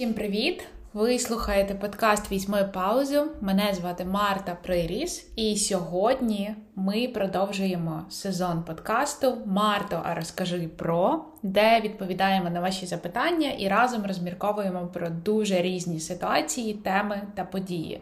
Всім 0.00 0.14
привіт! 0.14 0.64
Ви 0.92 1.18
слухаєте 1.18 1.74
подкаст 1.74 2.32
Візьми 2.32 2.70
паузу. 2.74 3.26
Мене 3.40 3.74
звати 3.74 4.04
Марта 4.04 4.56
Приріс, 4.62 5.30
і 5.36 5.56
сьогодні 5.56 6.54
ми 6.76 7.08
продовжуємо 7.08 8.04
сезон 8.10 8.62
подкасту 8.62 9.38
Марто, 9.46 10.02
а 10.04 10.14
розкажи 10.14 10.68
про, 10.68 11.24
де 11.42 11.80
відповідаємо 11.80 12.50
на 12.50 12.60
ваші 12.60 12.86
запитання 12.86 13.50
і 13.50 13.68
разом 13.68 14.06
розмірковуємо 14.06 14.86
про 14.86 15.10
дуже 15.10 15.62
різні 15.62 16.00
ситуації, 16.00 16.74
теми 16.74 17.22
та 17.34 17.44
події. 17.44 18.00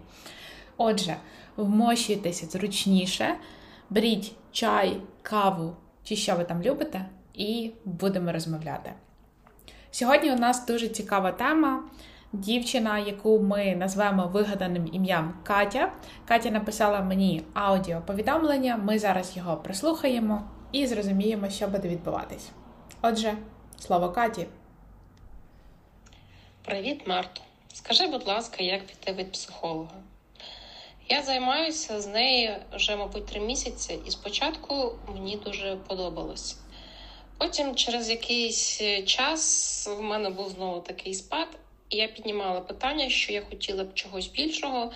Отже, 0.77 1.17
вмощуйтеся 1.57 2.47
зручніше, 2.47 3.35
беріть 3.91 4.33
чай, 4.53 5.01
каву 5.23 5.77
чи 6.05 6.17
що 6.17 6.37
ви 6.37 6.45
там 6.45 6.63
любите, 6.63 7.05
і 7.35 7.71
будемо 7.85 8.33
розмовляти. 8.33 8.93
Сьогодні 9.91 10.33
у 10.33 10.37
нас 10.37 10.67
дуже 10.67 10.89
цікава 10.89 11.33
тема. 11.33 11.83
Дівчина, 12.33 12.99
яку 12.99 13.41
ми 13.41 13.77
назвемо 13.77 14.27
вигаданим 14.27 14.89
ім'ям 14.93 15.35
Катя. 15.43 15.93
Катя 16.25 16.51
написала 16.51 17.01
мені 17.01 17.43
аудіоповідомлення. 17.55 18.77
Ми 18.77 18.99
зараз 18.99 19.37
його 19.37 19.57
прослухаємо 19.57 20.43
і 20.73 20.87
зрозуміємо, 20.87 21.51
що 21.51 21.69
буде 21.69 21.89
відбуватись. 21.89 22.49
Отже, 23.03 23.35
слово 23.79 24.11
Каті. 24.11 24.47
Привіт, 26.65 27.07
Марто. 27.07 27.41
Скажи, 27.75 28.07
будь 28.07 28.27
ласка, 28.27 28.63
як 28.63 28.87
піти 28.87 29.13
від 29.13 29.33
психолога? 29.33 29.95
Я 31.09 31.23
займаюся 31.23 32.01
з 32.01 32.07
нею 32.07 32.57
вже, 32.73 32.97
мабуть, 32.97 33.27
три 33.27 33.41
місяці, 33.41 33.99
і 34.07 34.11
спочатку 34.11 34.99
мені 35.15 35.37
дуже 35.37 35.77
подобалось. 35.87 36.57
Потім, 37.39 37.75
через 37.75 38.11
якийсь 38.11 38.83
час, 39.07 39.87
в 39.99 40.03
мене 40.03 40.31
був 40.31 40.49
знову 40.49 40.81
такий 40.81 41.15
спад, 41.15 41.49
і 41.91 41.97
я 41.97 42.09
піднімала 42.09 42.61
питання, 42.61 43.09
що 43.09 43.33
я 43.33 43.43
хотіла 43.43 43.85
б 43.85 43.95
чогось 43.95 44.27
більшого, 44.27 44.93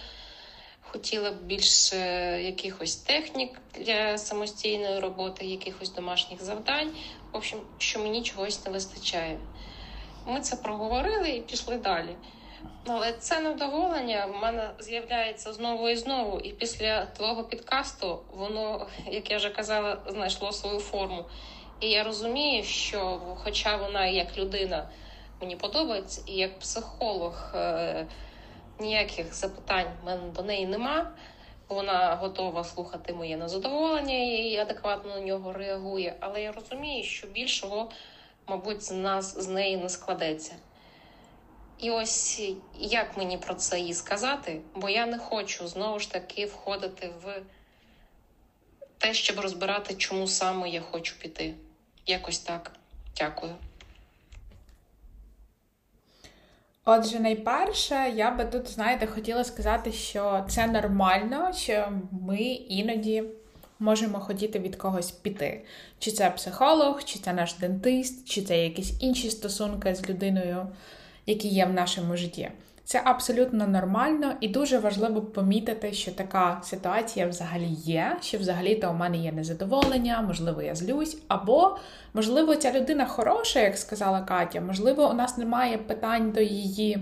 хотіла 0.80 1.30
б 1.30 1.42
більше 1.42 1.96
якихось 2.42 2.96
технік 2.96 3.60
для 3.78 4.18
самостійної 4.18 5.00
роботи, 5.00 5.46
якихось 5.46 5.92
домашніх 5.92 6.42
завдань. 6.42 6.90
В 7.32 7.36
общем, 7.36 7.58
що 7.78 7.98
мені 7.98 8.22
чогось 8.22 8.64
не 8.66 8.72
вистачає. 8.72 9.38
Ми 10.26 10.40
це 10.40 10.56
проговорили 10.56 11.30
і 11.30 11.40
пішли 11.40 11.76
далі. 11.76 12.16
Але 12.86 13.12
це 13.12 13.40
невдоволення 13.40 14.26
в 14.26 14.42
мене 14.42 14.70
з'являється 14.78 15.52
знову 15.52 15.88
і 15.88 15.96
знову. 15.96 16.40
І 16.40 16.52
після 16.52 17.06
твого 17.06 17.44
підкасту 17.44 18.18
воно, 18.34 18.86
як 19.10 19.30
я 19.30 19.36
вже 19.36 19.50
казала, 19.50 19.98
знайшло 20.06 20.52
свою 20.52 20.80
форму. 20.80 21.24
І 21.82 21.90
я 21.90 22.04
розумію, 22.04 22.64
що, 22.64 23.20
хоча 23.36 23.76
вона 23.76 24.06
як 24.06 24.38
людина 24.38 24.88
мені 25.40 25.56
подобається, 25.56 26.22
і 26.26 26.32
як 26.32 26.58
психолог 26.58 27.52
е, 27.54 28.06
ніяких 28.80 29.34
запитань 29.34 29.86
в 30.02 30.06
мене 30.06 30.30
до 30.30 30.42
неї 30.42 30.66
нема. 30.66 31.10
Вона 31.68 32.14
готова 32.14 32.64
слухати 32.64 33.12
моє 33.12 33.36
незадоволення 33.36 34.18
і 34.18 34.56
адекватно 34.56 35.10
на 35.14 35.20
нього 35.20 35.52
реагує. 35.52 36.16
Але 36.20 36.42
я 36.42 36.52
розумію, 36.52 37.04
що 37.04 37.26
більшого, 37.26 37.90
мабуть, 38.46 38.82
з 38.82 38.90
нас 38.90 39.38
з 39.38 39.48
неї 39.48 39.76
не 39.76 39.88
складеться. 39.88 40.54
І 41.78 41.90
ось 41.90 42.42
як 42.78 43.16
мені 43.16 43.38
про 43.38 43.54
це 43.54 43.80
їй 43.80 43.94
сказати, 43.94 44.60
бо 44.74 44.88
я 44.88 45.06
не 45.06 45.18
хочу 45.18 45.68
знову 45.68 45.98
ж 45.98 46.12
таки 46.12 46.46
входити 46.46 47.10
в 47.22 47.42
те, 48.98 49.14
щоб 49.14 49.40
розбирати, 49.40 49.94
чому 49.94 50.26
саме 50.26 50.68
я 50.68 50.80
хочу 50.80 51.18
піти. 51.18 51.54
Якось 52.06 52.38
так. 52.38 52.72
Дякую. 53.16 53.52
Отже, 56.84 57.20
найперше, 57.20 58.12
я 58.16 58.30
би 58.30 58.44
тут, 58.44 58.70
знаєте, 58.70 59.06
хотіла 59.06 59.44
сказати, 59.44 59.92
що 59.92 60.44
це 60.48 60.66
нормально, 60.66 61.52
що 61.52 61.92
ми 62.26 62.38
іноді 62.42 63.24
можемо 63.78 64.20
хотіти 64.20 64.58
від 64.58 64.76
когось 64.76 65.10
піти. 65.10 65.64
Чи 65.98 66.10
це 66.10 66.30
психолог, 66.30 67.04
чи 67.04 67.18
це 67.18 67.32
наш 67.32 67.54
дентист, 67.54 68.28
чи 68.28 68.42
це 68.42 68.64
якісь 68.64 69.02
інші 69.02 69.30
стосунки 69.30 69.94
з 69.94 70.08
людиною, 70.08 70.66
які 71.26 71.48
є 71.48 71.66
в 71.66 71.72
нашому 71.72 72.16
житті. 72.16 72.50
Це 72.84 73.02
абсолютно 73.04 73.66
нормально 73.66 74.32
і 74.40 74.48
дуже 74.48 74.78
важливо 74.78 75.22
помітити, 75.22 75.92
що 75.92 76.12
така 76.12 76.60
ситуація 76.64 77.26
взагалі 77.26 77.68
є, 77.84 78.16
що 78.20 78.38
взагалі-то 78.38 78.90
у 78.90 78.94
мене 78.94 79.16
є 79.16 79.32
незадоволення, 79.32 80.22
можливо, 80.22 80.62
я 80.62 80.74
злюсь, 80.74 81.18
або, 81.28 81.78
можливо, 82.14 82.56
ця 82.56 82.72
людина 82.72 83.06
хороша, 83.06 83.60
як 83.60 83.78
сказала 83.78 84.20
Катя, 84.20 84.60
можливо, 84.60 85.10
у 85.10 85.12
нас 85.12 85.38
немає 85.38 85.78
питань 85.78 86.30
до 86.30 86.40
її 86.40 86.98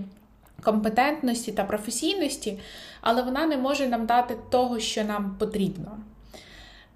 компетентності 0.63 1.51
та 1.51 1.63
професійності, 1.63 2.59
але 3.01 3.21
вона 3.21 3.45
не 3.45 3.57
може 3.57 3.87
нам 3.87 4.05
дати 4.05 4.35
того, 4.49 4.79
що 4.79 5.03
нам 5.03 5.35
потрібно. 5.39 5.97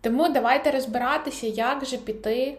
Тому 0.02 0.30
давайте 0.30 0.72
розбиратися, 0.72 1.48
як 1.48 1.86
же 1.86 1.98
піти 1.98 2.58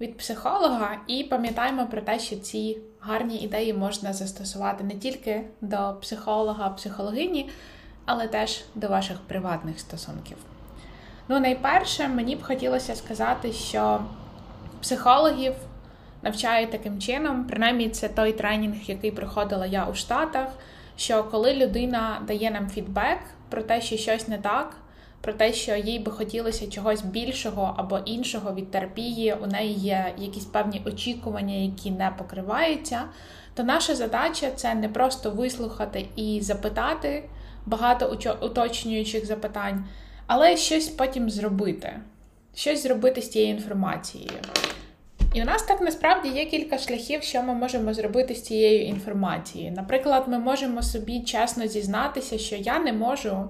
від 0.00 0.16
психолога, 0.16 0.96
і 1.06 1.24
пам'ятаємо 1.24 1.86
про 1.86 2.00
те, 2.00 2.18
що 2.18 2.36
ці 2.36 2.78
гарні 3.00 3.36
ідеї 3.36 3.74
можна 3.74 4.12
застосувати 4.12 4.84
не 4.84 4.94
тільки 4.94 5.44
до 5.60 5.96
психолога, 6.00 6.68
психологині, 6.68 7.50
але 8.04 8.28
теж 8.28 8.64
до 8.74 8.88
ваших 8.88 9.20
приватних 9.20 9.80
стосунків. 9.80 10.36
Ну, 11.28 11.40
найперше, 11.40 12.08
мені 12.08 12.36
б 12.36 12.42
хотілося 12.42 12.94
сказати, 12.94 13.52
що 13.52 14.00
психологів 14.80 15.54
навчають 16.22 16.70
таким 16.70 17.00
чином, 17.00 17.44
принаймні, 17.44 17.88
це 17.88 18.08
той 18.08 18.32
тренінг, 18.32 18.76
який 18.86 19.10
проходила 19.10 19.66
я 19.66 19.86
у 19.86 19.94
Штатах. 19.94 20.48
Що 20.96 21.24
коли 21.24 21.54
людина 21.54 22.22
дає 22.26 22.50
нам 22.50 22.68
фідбек 22.68 23.18
про 23.48 23.62
те, 23.62 23.80
що 23.80 23.96
щось 23.96 24.28
не 24.28 24.38
так, 24.38 24.76
про 25.20 25.32
те, 25.32 25.52
що 25.52 25.76
їй 25.76 25.98
би 25.98 26.12
хотілося 26.12 26.66
чогось 26.66 27.02
більшого 27.02 27.74
або 27.76 27.98
іншого 27.98 28.54
від 28.54 28.70
терапії, 28.70 29.34
у 29.42 29.46
неї 29.46 29.74
є 29.74 30.14
якісь 30.18 30.44
певні 30.44 30.82
очікування, 30.86 31.54
які 31.54 31.90
не 31.90 32.10
покриваються, 32.18 33.02
то 33.54 33.62
наша 33.64 33.94
задача 33.94 34.50
це 34.50 34.74
не 34.74 34.88
просто 34.88 35.30
вислухати 35.30 36.06
і 36.16 36.40
запитати 36.40 37.24
багато 37.66 38.18
уточнюючих 38.42 39.26
запитань, 39.26 39.84
але 40.26 40.56
щось 40.56 40.88
потім 40.88 41.30
зробити, 41.30 42.00
щось 42.54 42.82
зробити 42.82 43.22
з 43.22 43.28
тією 43.28 43.50
інформацією. 43.50 44.30
І 45.34 45.42
у 45.42 45.44
нас 45.44 45.62
так 45.62 45.80
насправді 45.80 46.28
є 46.28 46.44
кілька 46.44 46.78
шляхів, 46.78 47.22
що 47.22 47.42
ми 47.42 47.54
можемо 47.54 47.94
зробити 47.94 48.34
з 48.34 48.42
цією 48.42 48.86
інформацією. 48.86 49.72
Наприклад, 49.72 50.24
ми 50.28 50.38
можемо 50.38 50.82
собі 50.82 51.20
чесно 51.20 51.66
зізнатися, 51.66 52.38
що 52.38 52.56
я 52.56 52.78
не 52.78 52.92
можу 52.92 53.48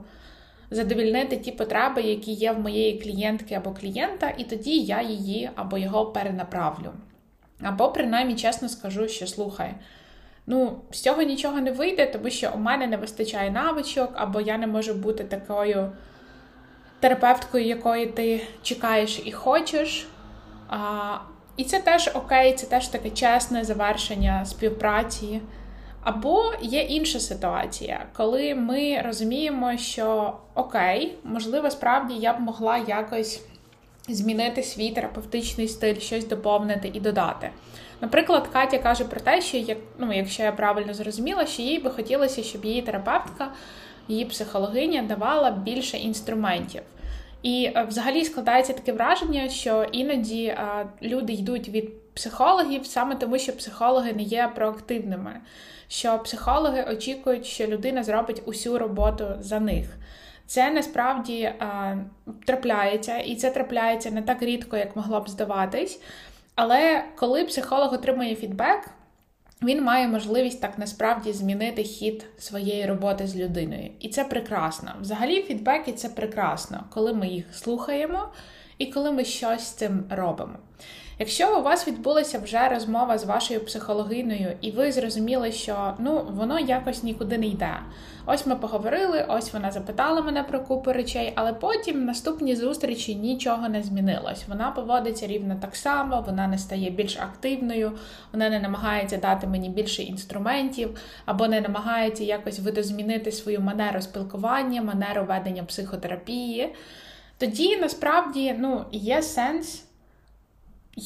задовільнити 0.70 1.36
ті 1.36 1.52
потреби, 1.52 2.02
які 2.02 2.32
є 2.32 2.52
в 2.52 2.60
моєї 2.60 3.00
клієнтки 3.00 3.54
або 3.54 3.70
клієнта, 3.70 4.32
і 4.38 4.44
тоді 4.44 4.78
я 4.78 5.02
її 5.02 5.50
або 5.54 5.78
його 5.78 6.06
перенаправлю. 6.06 6.92
Або, 7.62 7.88
принаймні, 7.88 8.36
чесно 8.36 8.68
скажу, 8.68 9.08
що 9.08 9.26
слухай. 9.26 9.74
Ну, 10.46 10.80
з 10.90 11.00
цього 11.00 11.22
нічого 11.22 11.60
не 11.60 11.72
вийде, 11.72 12.06
тому 12.06 12.30
що 12.30 12.52
у 12.54 12.58
мене 12.58 12.86
не 12.86 12.96
вистачає 12.96 13.50
навичок, 13.50 14.10
або 14.14 14.40
я 14.40 14.58
не 14.58 14.66
можу 14.66 14.94
бути 14.94 15.24
такою 15.24 15.92
терапевткою, 17.00 17.64
якої 17.64 18.06
ти 18.06 18.46
чекаєш 18.62 19.22
і 19.24 19.32
хочеш. 19.32 20.08
А, 20.68 21.16
І 21.56 21.64
це 21.64 21.78
теж 21.78 22.10
окей, 22.14 22.54
це 22.54 22.66
теж 22.66 22.88
таке 22.88 23.10
чесне 23.10 23.64
завершення 23.64 24.44
співпраці. 24.44 25.40
Або 26.02 26.52
є 26.62 26.80
інша 26.80 27.20
ситуація, 27.20 28.06
коли 28.16 28.54
ми 28.54 29.02
розуміємо, 29.04 29.76
що 29.76 30.36
окей, 30.54 31.14
можливо, 31.24 31.70
справді 31.70 32.14
я 32.14 32.32
б 32.32 32.40
могла 32.40 32.78
якось 32.78 33.42
змінити 34.08 34.62
свій 34.62 34.90
терапевтичний 34.90 35.68
стиль, 35.68 35.98
щось 35.98 36.28
доповнити 36.28 36.90
і 36.94 37.00
додати. 37.00 37.50
Наприклад, 38.00 38.48
Катя 38.52 38.78
каже 38.78 39.04
про 39.04 39.20
те, 39.20 39.40
що 39.40 39.56
як, 39.56 39.78
ну, 39.98 40.12
якщо 40.12 40.42
я 40.42 40.52
правильно 40.52 40.94
зрозуміла, 40.94 41.46
що 41.46 41.62
їй 41.62 41.78
би 41.78 41.90
хотілося, 41.90 42.42
щоб 42.42 42.64
її 42.64 42.82
терапевтка, 42.82 43.52
її 44.08 44.24
психологиня 44.24 45.02
давала 45.02 45.50
більше 45.50 45.96
інструментів. 45.96 46.82
І 47.42 47.70
е, 47.76 47.84
взагалі 47.88 48.24
складається 48.24 48.72
таке 48.72 48.92
враження, 48.92 49.48
що 49.48 49.86
іноді 49.92 50.48
а, 50.48 50.84
люди 51.02 51.32
йдуть 51.32 51.68
від 51.68 52.07
психологів 52.18 52.86
саме 52.86 53.14
тому, 53.14 53.38
що 53.38 53.56
психологи 53.56 54.12
не 54.12 54.22
є 54.22 54.52
проактивними 54.54 55.40
що 55.88 56.18
психологи 56.18 56.84
очікують, 56.84 57.46
що 57.46 57.66
людина 57.66 58.02
зробить 58.02 58.42
усю 58.46 58.78
роботу 58.78 59.26
за 59.40 59.60
них. 59.60 59.96
Це 60.46 60.70
насправді 60.70 61.44
а, 61.44 61.96
трапляється, 62.46 63.18
і 63.18 63.36
це 63.36 63.50
трапляється 63.50 64.10
не 64.10 64.22
так 64.22 64.42
рідко, 64.42 64.76
як 64.76 64.96
могло 64.96 65.20
б 65.20 65.28
здаватись. 65.28 66.00
Але 66.54 67.04
коли 67.16 67.44
психолог 67.44 67.94
отримує 67.94 68.36
фідбек, 68.36 68.90
він 69.62 69.84
має 69.84 70.08
можливість 70.08 70.60
так 70.60 70.78
насправді 70.78 71.32
змінити 71.32 71.82
хід 71.82 72.26
своєї 72.38 72.86
роботи 72.86 73.26
з 73.26 73.36
людиною. 73.36 73.90
І 74.00 74.08
це 74.08 74.24
прекрасно. 74.24 74.92
Взагалі, 75.00 75.42
фідбеки 75.42 75.92
це 75.92 76.08
прекрасно, 76.08 76.84
коли 76.90 77.14
ми 77.14 77.28
їх 77.28 77.54
слухаємо 77.54 78.28
і 78.78 78.86
коли 78.86 79.12
ми 79.12 79.24
щось 79.24 79.62
з 79.62 79.72
цим 79.72 80.04
робимо. 80.10 80.54
Якщо 81.20 81.58
у 81.58 81.62
вас 81.62 81.88
відбулася 81.88 82.38
вже 82.38 82.68
розмова 82.68 83.18
з 83.18 83.24
вашою 83.24 83.64
психологиною, 83.64 84.52
і 84.60 84.70
ви 84.70 84.92
зрозуміли, 84.92 85.52
що 85.52 85.94
ну 85.98 86.26
воно 86.30 86.58
якось 86.58 87.02
нікуди 87.02 87.38
не 87.38 87.46
йде. 87.46 87.74
Ось 88.26 88.46
ми 88.46 88.56
поговорили, 88.56 89.26
ось 89.28 89.52
вона 89.52 89.70
запитала 89.70 90.22
мене 90.22 90.42
про 90.42 90.60
купу 90.60 90.92
речей, 90.92 91.32
але 91.36 91.52
потім 91.52 92.04
наступні 92.04 92.56
зустрічі 92.56 93.14
нічого 93.14 93.68
не 93.68 93.82
змінилось. 93.82 94.44
Вона 94.48 94.70
поводиться 94.70 95.26
рівно 95.26 95.56
так 95.60 95.76
само, 95.76 96.24
вона 96.26 96.46
не 96.46 96.58
стає 96.58 96.90
більш 96.90 97.16
активною, 97.16 97.92
вона 98.32 98.50
не 98.50 98.60
намагається 98.60 99.16
дати 99.16 99.46
мені 99.46 99.68
більше 99.68 100.02
інструментів, 100.02 100.98
або 101.24 101.48
не 101.48 101.60
намагається 101.60 102.24
якось 102.24 102.58
видозмінити 102.58 103.32
свою 103.32 103.60
манеру 103.60 104.02
спілкування, 104.02 104.82
манеру 104.82 105.24
ведення 105.24 105.62
психотерапії. 105.62 106.74
Тоді 107.38 107.76
насправді 107.76 108.54
ну, 108.58 108.84
є 108.92 109.22
сенс 109.22 109.87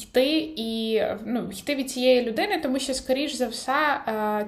йти 0.01 0.53
і 0.55 1.01
ну, 1.25 1.49
йти 1.51 1.75
від 1.75 1.91
цієї 1.91 2.25
людини, 2.25 2.59
тому 2.63 2.79
що, 2.79 2.93
скоріш 2.93 3.33
за 3.33 3.47
все, 3.47 3.75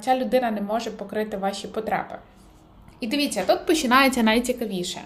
ця 0.01 0.15
людина 0.15 0.51
не 0.51 0.62
може 0.62 0.92
покрити 0.92 1.38
ваші 1.38 1.68
потреби. 1.68 2.19
І 3.00 3.07
дивіться, 3.07 3.44
тут 3.47 3.65
починається 3.65 4.24
найцікавіше. 4.24 5.01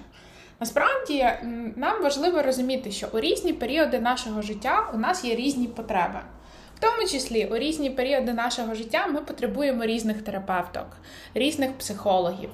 Насправді, 0.59 1.27
нам 1.75 2.03
важливо 2.03 2.41
розуміти, 2.41 2.91
що 2.91 3.07
у 3.13 3.19
різні 3.19 3.53
періоди 3.53 4.00
нашого 4.00 4.41
життя 4.41 4.91
у 4.94 4.97
нас 4.97 5.25
є 5.25 5.36
різні 5.36 5.68
потреби. 5.68 6.19
В 6.75 6.80
тому 6.80 7.07
числі 7.07 7.45
у 7.45 7.57
різні 7.57 7.89
періоди 7.89 8.33
нашого 8.33 8.75
життя 8.75 9.07
ми 9.07 9.21
потребуємо 9.21 9.85
різних 9.85 10.21
терапевток, 10.21 10.88
різних 11.33 11.77
психологів. 11.77 12.50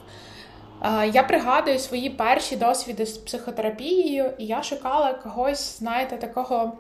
Е, 0.84 1.08
я 1.08 1.24
пригадую 1.24 1.80
свої 1.80 2.10
перші 2.10 2.56
досвіди 2.56 3.06
з 3.06 3.18
психотерапією, 3.18 4.32
і 4.38 4.46
я 4.46 4.64
шукала 4.64 5.14
когось, 5.14 5.80
знаєте, 5.80 6.18
такого 6.18 6.78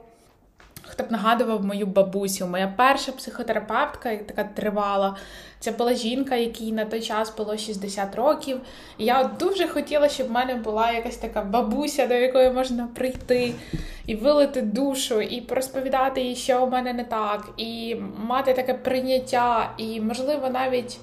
хто 0.95 1.03
б 1.03 1.11
нагадував 1.11 1.65
мою 1.65 1.85
бабусю. 1.85 2.47
Моя 2.47 2.73
перша 2.77 3.11
психотерапевтка, 3.11 4.17
така 4.17 4.43
тривала, 4.43 5.15
це 5.59 5.71
була 5.71 5.93
жінка, 5.93 6.35
якій 6.35 6.71
на 6.71 6.85
той 6.85 7.01
час 7.01 7.35
було 7.37 7.57
60 7.57 8.15
років. 8.15 8.61
І 8.97 9.05
я 9.05 9.23
дуже 9.39 9.67
хотіла, 9.67 10.09
щоб 10.09 10.27
в 10.27 10.31
мене 10.31 10.55
була 10.55 10.91
якась 10.91 11.17
така 11.17 11.41
бабуся, 11.41 12.07
до 12.07 12.13
якої 12.13 12.51
можна 12.51 12.87
прийти 12.95 13.53
і 14.05 14.15
вилити 14.15 14.61
душу, 14.61 15.21
і 15.21 15.47
розповідати 15.49 16.21
їй, 16.21 16.35
що 16.35 16.65
у 16.65 16.69
мене 16.69 16.93
не 16.93 17.03
так, 17.03 17.49
і 17.57 17.95
мати 18.17 18.53
таке 18.53 18.73
прийняття, 18.73 19.69
і, 19.77 20.01
можливо, 20.01 20.49
навіть 20.49 20.97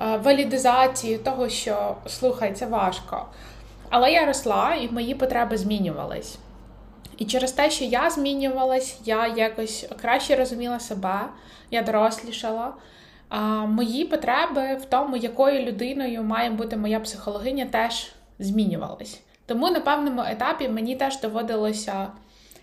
е, 0.00 0.16
валідизацію 0.16 1.18
того, 1.18 1.48
що 1.48 1.96
слухай, 2.06 2.52
це 2.52 2.66
важко. 2.66 3.26
Але 3.90 4.12
я 4.12 4.26
росла, 4.26 4.74
і 4.74 4.88
мої 4.92 5.14
потреби 5.14 5.56
змінювались. 5.56 6.38
І 7.18 7.24
через 7.24 7.52
те, 7.52 7.70
що 7.70 7.84
я 7.84 8.10
змінювалась, 8.10 8.98
я 9.04 9.26
якось 9.26 9.86
краще 10.00 10.36
розуміла 10.36 10.80
себе, 10.80 11.20
я 11.70 11.82
дорослішала. 11.82 12.74
А 13.28 13.38
Мої 13.66 14.04
потреби 14.04 14.74
в 14.74 14.84
тому, 14.84 15.16
якою 15.16 15.62
людиною 15.62 16.22
має 16.22 16.50
бути 16.50 16.76
моя 16.76 17.00
психологиня, 17.00 17.66
теж 17.66 18.12
змінювались. 18.38 19.20
Тому 19.46 19.70
на 19.70 19.80
певному 19.80 20.22
етапі 20.26 20.68
мені 20.68 20.96
теж 20.96 21.20
доводилося 21.20 22.06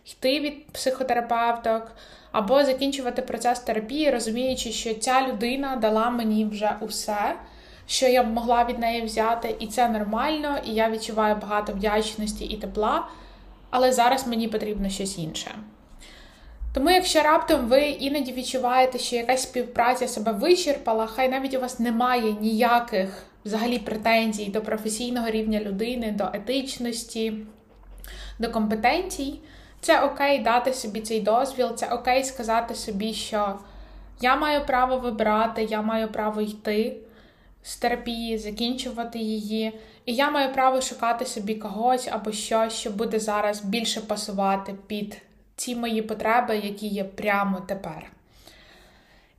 йти 0.05 0.39
від 0.39 0.67
психотерапевток 0.67 1.91
або 2.31 2.63
закінчувати 2.63 3.21
процес 3.21 3.59
терапії, 3.59 4.11
розуміючи, 4.11 4.71
що 4.71 4.93
ця 4.93 5.27
людина 5.27 5.75
дала 5.75 6.09
мені 6.09 6.45
вже 6.45 6.75
усе, 6.81 7.35
що 7.87 8.07
я 8.07 8.23
могла 8.23 8.63
від 8.63 8.79
неї 8.79 9.01
взяти, 9.01 9.55
і 9.59 9.67
це 9.67 9.89
нормально, 9.89 10.57
і 10.65 10.71
я 10.71 10.89
відчуваю 10.89 11.35
багато 11.35 11.73
вдячності 11.73 12.45
і 12.45 12.57
тепла 12.57 13.07
але 13.71 13.93
зараз 13.93 14.27
мені 14.27 14.47
потрібно 14.47 14.89
щось 14.89 15.17
інше. 15.17 15.51
Тому, 16.73 16.89
якщо 16.89 17.21
раптом 17.21 17.67
ви 17.67 17.81
іноді 17.81 18.31
відчуваєте, 18.31 18.99
що 18.99 19.15
якась 19.15 19.43
співпраця 19.43 20.07
себе 20.07 20.31
вичерпала, 20.31 21.07
хай 21.07 21.29
навіть 21.29 21.53
у 21.53 21.59
вас 21.59 21.79
немає 21.79 22.35
ніяких 22.41 23.23
взагалі 23.45 23.79
претензій 23.79 24.45
до 24.45 24.61
професійного 24.61 25.29
рівня 25.29 25.59
людини, 25.59 26.11
до 26.11 26.29
етичності, 26.33 27.33
до 28.39 28.51
компетенцій, 28.51 29.39
це 29.81 30.01
окей 30.01 30.39
дати 30.39 30.73
собі 30.73 31.01
цей 31.01 31.21
дозвіл, 31.21 31.75
це 31.75 31.87
окей 31.87 32.23
сказати 32.23 32.75
собі, 32.75 33.13
що 33.13 33.59
я 34.21 34.35
маю 34.35 34.65
право 34.65 34.97
вибирати, 34.97 35.63
я 35.63 35.81
маю 35.81 36.07
право 36.07 36.41
йти 36.41 36.97
з 37.63 37.77
терапії, 37.77 38.37
закінчувати 38.37 39.19
її. 39.19 39.79
І 40.05 40.15
я 40.15 40.29
маю 40.29 40.53
право 40.53 40.81
шукати 40.81 41.25
собі 41.25 41.55
когось 41.55 42.07
або 42.11 42.31
щось, 42.31 42.73
що 42.73 42.89
буде 42.89 43.19
зараз 43.19 43.63
більше 43.63 44.01
пасувати 44.01 44.75
під 44.87 45.21
ці 45.55 45.75
мої 45.75 46.01
потреби, 46.01 46.57
які 46.57 46.87
є 46.87 47.03
прямо 47.03 47.59
тепер. 47.59 48.11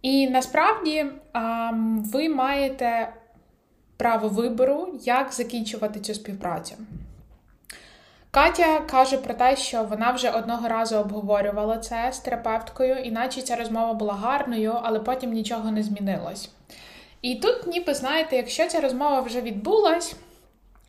І 0.03 0.29
насправді 0.29 1.07
ви 2.13 2.29
маєте 2.29 3.13
право 3.97 4.29
вибору, 4.29 4.99
як 5.03 5.33
закінчувати 5.33 6.01
цю 6.01 6.15
співпрацю. 6.15 6.75
Катя 8.31 8.81
каже 8.81 9.17
про 9.17 9.35
те, 9.35 9.57
що 9.57 9.85
вона 9.85 10.11
вже 10.11 10.31
одного 10.31 10.69
разу 10.69 10.97
обговорювала 10.97 11.79
це 11.79 12.13
з 12.13 12.19
терапевткою, 12.19 12.97
іначе 12.97 13.43
ця 13.43 13.57
розмова 13.57 13.95
була 13.95 14.15
гарною, 14.15 14.75
але 14.83 15.01
потім 15.01 15.33
нічого 15.33 15.71
не 15.71 15.83
змінилось. 15.83 16.51
І 17.23 17.35
тут, 17.35 17.67
ніби 17.67 17.95
знаєте, 17.95 18.37
якщо 18.37 18.69
ця 18.69 18.81
розмова 18.81 19.21
вже 19.21 19.41
відбулась, 19.41 20.15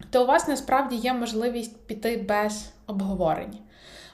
то 0.09 0.23
у 0.23 0.27
вас 0.27 0.47
насправді 0.47 0.95
є 0.95 1.13
можливість 1.13 1.87
піти 1.87 2.17
без 2.17 2.71
обговорень. 2.87 3.57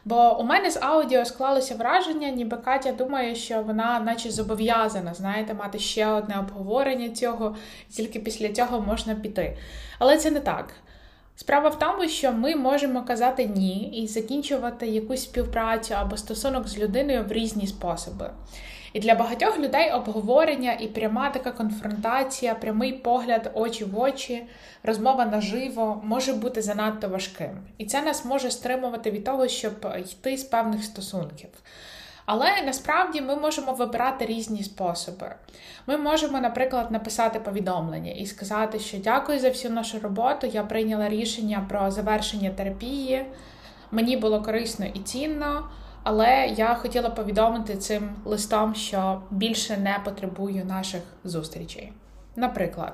Бо 0.05 0.39
у 0.39 0.43
мене 0.43 0.71
з 0.71 0.77
аудіо 0.81 1.25
склалося 1.25 1.75
враження, 1.75 2.29
ніби 2.29 2.57
Катя 2.57 2.91
думає, 2.91 3.35
що 3.35 3.61
вона, 3.61 3.99
наче 3.99 4.31
зобов'язана, 4.31 5.13
знаєте, 5.13 5.53
мати 5.53 5.79
ще 5.79 6.07
одне 6.07 6.39
обговорення 6.39 7.09
цього, 7.09 7.55
і 7.89 7.93
тільки 7.93 8.19
після 8.19 8.49
цього 8.49 8.81
можна 8.81 9.15
піти. 9.15 9.57
Але 9.99 10.17
це 10.17 10.31
не 10.31 10.39
так. 10.39 10.73
Справа 11.35 11.69
в 11.69 11.79
тому, 11.79 12.07
що 12.07 12.31
ми 12.33 12.55
можемо 12.55 13.03
казати 13.03 13.45
ні 13.45 14.01
і 14.03 14.07
закінчувати 14.07 14.87
якусь 14.87 15.23
співпрацю 15.23 15.93
або 15.93 16.17
стосунок 16.17 16.67
з 16.67 16.77
людиною 16.77 17.23
в 17.23 17.31
різні 17.31 17.67
способи. 17.67 18.31
І 18.93 18.99
для 18.99 19.15
багатьох 19.15 19.59
людей 19.59 19.91
обговорення 19.91 20.73
і 20.73 20.87
пряма 20.87 21.29
така 21.29 21.51
конфронтація, 21.51 22.55
прямий 22.55 22.93
погляд 22.93 23.51
очі 23.53 23.83
в 23.83 23.99
очі, 23.99 24.43
розмова 24.83 25.25
наживо 25.25 26.01
може 26.03 26.33
бути 26.33 26.61
занадто 26.61 27.09
важким. 27.09 27.57
І 27.77 27.85
це 27.85 28.01
нас 28.01 28.25
може 28.25 28.51
стримувати 28.51 29.11
від 29.11 29.23
того, 29.23 29.47
щоб 29.47 29.73
йти 29.99 30.37
з 30.37 30.43
певних 30.43 30.83
стосунків. 30.83 31.49
Але 32.31 32.61
насправді 32.65 33.21
ми 33.21 33.35
можемо 33.35 33.73
вибирати 33.73 34.25
різні 34.25 34.63
способи. 34.63 35.35
Ми 35.87 35.97
можемо, 35.97 36.39
наприклад, 36.39 36.91
написати 36.91 37.39
повідомлення 37.39 38.11
і 38.11 38.25
сказати, 38.25 38.79
що 38.79 38.97
дякую 38.97 39.39
за 39.39 39.49
всю 39.49 39.73
нашу 39.73 39.99
роботу. 39.99 40.47
Я 40.47 40.63
прийняла 40.63 41.09
рішення 41.09 41.65
про 41.69 41.91
завершення 41.91 42.49
терапії. 42.49 43.25
Мені 43.91 44.17
було 44.17 44.41
корисно 44.41 44.85
і 44.85 44.99
цінно. 44.99 45.69
Але 46.03 46.53
я 46.57 46.75
хотіла 46.75 47.09
повідомити 47.09 47.77
цим 47.77 48.09
листом, 48.25 48.75
що 48.75 49.21
більше 49.31 49.77
не 49.77 49.99
потребую 50.05 50.65
наших 50.65 51.01
зустрічей. 51.23 51.93
Наприклад. 52.35 52.93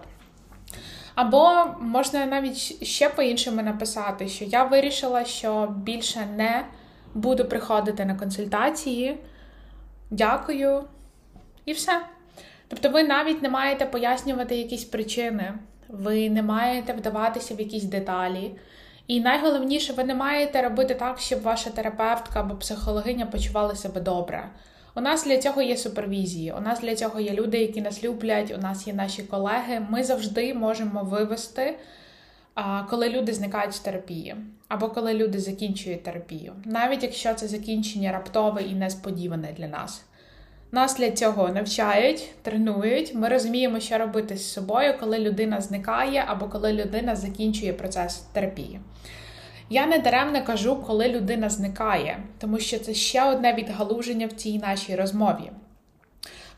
Або 1.16 1.66
можна 1.80 2.26
навіть 2.26 2.84
ще 2.84 3.10
по-іншому 3.10 3.62
написати, 3.62 4.28
що 4.28 4.46
я 4.46 4.64
вирішила, 4.64 5.26
що 5.26 5.76
більше 5.78 6.28
не 6.36 6.66
буду 7.14 7.46
приходити 7.46 8.06
на 8.06 8.16
консультації. 8.16 9.18
Дякую. 10.10 10.84
І 11.66 11.74
все. 11.74 12.02
Тобто, 12.68 12.90
ви 12.90 13.04
навіть 13.04 13.42
не 13.42 13.50
маєте 13.50 13.86
пояснювати 13.86 14.56
якісь 14.56 14.84
причини, 14.84 15.54
ви 15.90 16.30
не 16.30 16.44
маєте 16.44 16.94
вдаватися 16.94 17.56
в 17.56 17.60
якісь 17.60 17.84
деталі. 17.84 18.56
І 19.08 19.20
найголовніше, 19.20 19.94
ви 19.94 20.04
не 20.04 20.16
маєте 20.16 20.62
робити 20.62 20.96
так, 20.96 21.20
щоб 21.20 21.42
ваша 21.42 21.70
терапевтка 21.70 22.40
або 22.40 22.56
психологиня 22.56 23.26
почували 23.26 23.76
себе 23.76 24.02
добре. 24.02 24.50
У 24.96 25.02
нас 25.02 25.26
для 25.26 25.38
цього 25.38 25.62
є 25.62 25.78
супервізії, 25.78 26.52
у 26.52 26.60
нас 26.60 26.80
для 26.80 26.96
цього 26.96 27.20
є 27.20 27.32
люди, 27.32 27.58
які 27.58 27.82
нас 27.82 28.04
люблять, 28.04 28.54
у 28.58 28.58
нас 28.58 28.88
є 28.88 28.94
наші 28.94 29.24
колеги. 29.24 29.88
Ми 29.90 30.04
завжди 30.04 30.54
можемо 30.54 31.04
вивести, 31.04 31.78
коли 32.90 33.10
люди 33.10 33.34
зникають 33.34 33.74
з 33.74 33.80
терапії, 33.80 34.36
або 34.68 34.90
коли 34.90 35.14
люди 35.14 35.40
закінчують 35.40 36.04
терапію, 36.04 36.54
навіть 36.66 37.04
якщо 37.04 37.34
це 37.34 37.48
закінчення 37.48 38.12
раптове 38.12 38.62
і 38.64 38.76
несподіване 38.76 39.54
для 39.58 39.68
нас. 39.68 40.06
Нас 40.76 40.98
для 40.98 41.12
цього 41.12 41.50
навчають, 41.50 42.30
тренують. 42.42 43.16
Ми 43.16 43.30
розуміємо, 43.30 43.80
що 43.80 43.98
робити 43.98 44.38
з 44.38 44.54
собою, 44.54 44.94
коли 45.00 45.20
людина 45.20 45.62
зникає 45.62 46.24
або 46.28 46.48
коли 46.48 46.74
людина 46.74 47.16
закінчує 47.16 47.74
процес 47.74 48.18
терапії. 48.18 48.80
Я 49.70 49.86
не 49.86 50.00
даремно 50.00 50.44
кажу, 50.44 50.76
коли 50.76 51.08
людина 51.08 51.50
зникає, 51.50 52.24
тому 52.40 52.60
що 52.60 52.80
це 52.80 52.94
ще 52.94 53.24
одне 53.24 53.54
відгалуження 53.54 54.28
в 54.28 54.32
цій 54.32 54.58
нашій 54.58 54.96
розмові. 54.96 55.52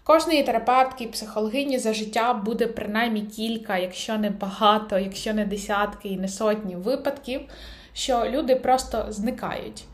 Кожної 0.04 0.44
терапевтки, 0.44 1.08
психологині 1.08 1.80
за 1.80 1.94
життя 1.94 2.34
буде 2.34 2.68
принаймні 2.68 3.22
кілька, 3.22 3.78
якщо 3.78 4.18
не 4.18 4.30
багато, 4.30 5.00
якщо 5.00 5.34
не 5.34 5.46
десятки 5.46 6.10
і 6.10 6.18
не 6.18 6.28
сотні 6.28 6.76
випадків, 6.76 7.42
що 7.94 8.26
люди 8.30 8.56
просто 8.56 9.06
зникають. 9.10 9.86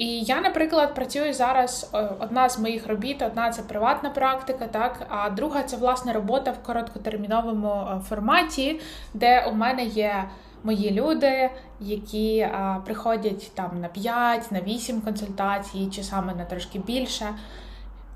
І 0.00 0.20
я, 0.20 0.40
наприклад, 0.40 0.94
працюю 0.94 1.34
зараз. 1.34 1.90
Е, 1.94 2.08
одна 2.18 2.48
з 2.48 2.58
моїх 2.58 2.86
робіт, 2.86 3.22
одна 3.22 3.50
це 3.50 3.62
приватна 3.62 4.10
практика, 4.10 4.66
так 4.66 5.06
а 5.08 5.30
друга 5.30 5.62
це 5.62 5.76
власне 5.76 6.12
робота 6.12 6.50
в 6.50 6.62
короткотерміновому 6.62 7.68
е, 7.68 8.00
форматі, 8.08 8.80
де 9.14 9.46
у 9.46 9.52
мене 9.52 9.84
є 9.84 10.24
мої 10.62 10.90
люди, 10.90 11.50
які 11.80 12.40
а, 12.40 12.76
е, 12.76 12.82
приходять 12.84 13.54
там 13.54 13.80
на 13.80 13.88
5, 13.88 14.52
на 14.52 14.60
8 14.60 15.00
консультацій, 15.00 15.88
чи 15.92 16.02
саме 16.02 16.34
на 16.34 16.44
трошки 16.44 16.78
більше. 16.78 17.26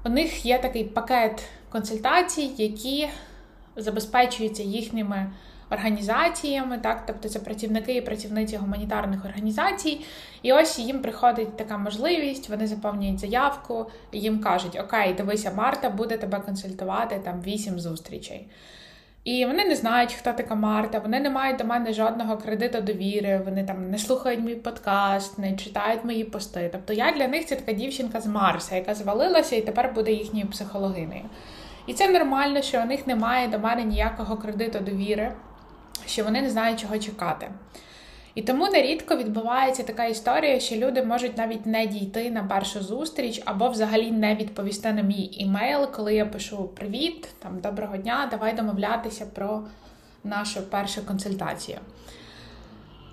У 0.05 0.09
них 0.09 0.47
є 0.47 0.59
такий 0.59 0.85
пакет 0.85 1.43
консультацій, 1.71 2.51
які 2.57 3.09
забезпечуються 3.77 4.63
їхніми 4.63 5.31
організаціями, 5.75 6.79
так, 6.79 7.03
тобто 7.07 7.29
це 7.29 7.39
працівники 7.39 7.95
і 7.95 8.01
працівниці 8.01 8.57
гуманітарних 8.57 9.25
організацій. 9.25 10.01
І 10.43 10.53
ось 10.53 10.79
їм 10.79 11.03
приходить 11.03 11.57
така 11.57 11.79
можливість, 11.79 12.49
вони 12.49 12.67
заповнюють 12.67 13.21
заявку, 13.21 13.87
і 14.13 14.21
їм 14.21 14.41
кажуть: 14.41 14.81
Окей, 14.81 15.15
дивися, 15.15 15.53
Марта 15.57 15.91
буде 15.91 16.17
тебе 16.17 16.41
консультувати 16.41 17.21
там 17.25 17.43
вісім 17.43 17.81
зустрічей. 17.81 18.49
І 19.25 19.47
вони 19.47 19.65
не 19.65 19.77
знають, 19.77 20.13
хто 20.13 20.33
така 20.33 20.55
Марта, 20.55 20.99
вони 20.99 21.21
не 21.21 21.31
мають 21.31 21.57
до 21.59 21.65
мене 21.65 21.93
жодного 21.93 22.37
кредиту 22.37 22.81
довіри, 22.81 23.43
вони 23.45 23.65
там 23.65 23.91
не 23.91 23.99
слухають 23.99 24.41
мій 24.41 24.55
подкаст, 24.55 25.39
не 25.39 25.57
читають 25.57 26.05
мої 26.05 26.25
пости. 26.25 26.69
Тобто 26.73 26.93
я 26.93 27.13
для 27.13 27.29
них 27.29 27.47
це 27.47 27.57
така 27.57 27.73
дівчинка 27.73 28.21
з 28.21 28.27
Марса, 28.27 28.77
яка 28.77 28.95
звалилася 28.95 29.57
і 29.57 29.61
тепер 29.61 29.93
буде 29.95 30.13
їхньою 30.13 30.47
психологинею. 30.47 31.25
І 31.87 31.95
це 31.95 32.09
нормально, 32.09 32.63
що 32.63 32.83
у 32.83 32.85
них 32.85 33.07
немає 33.07 33.49
до 33.49 33.59
мене 33.59 33.85
ніякого 33.85 34.37
кредиту 34.37 34.81
довіри 34.81 35.33
що 36.07 36.25
вони 36.25 36.43
не 36.43 36.51
знають, 36.51 36.81
чого 36.81 36.99
чекати. 36.99 37.51
І 38.35 38.43
тому 38.43 38.69
нерідко 38.69 39.17
відбувається 39.17 39.83
така 39.83 40.05
історія, 40.05 40.61
що 40.61 40.77
люди 40.77 41.03
можуть 41.03 41.39
навіть 41.39 41.67
не 41.67 41.87
дійти 41.87 42.31
на 42.31 42.45
першу 42.45 42.83
зустріч 42.83 43.43
або 43.45 43.69
взагалі 43.69 44.11
не 44.11 44.35
відповісти 44.35 44.93
на 44.93 45.03
мій 45.03 45.29
імейл, 45.33 45.91
коли 45.93 46.15
я 46.15 46.27
пишу 46.27 46.69
Привіт, 46.69 47.29
там 47.39 47.61
доброго 47.61 47.97
дня, 47.97 48.29
давай 48.31 48.55
домовлятися 48.55 49.27
про 49.27 49.63
нашу 50.25 50.63
першу 50.63 51.07
консультацію. 51.07 51.79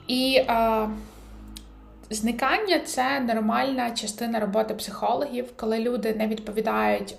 І 0.08 0.44
а, 0.48 0.88
зникання 2.10 2.80
це 2.80 3.20
нормальна 3.20 3.92
частина 3.92 4.40
роботи 4.40 4.74
психологів, 4.74 5.46
коли 5.56 5.80
люди 5.80 6.14
не 6.14 6.28
відповідають 6.28 7.16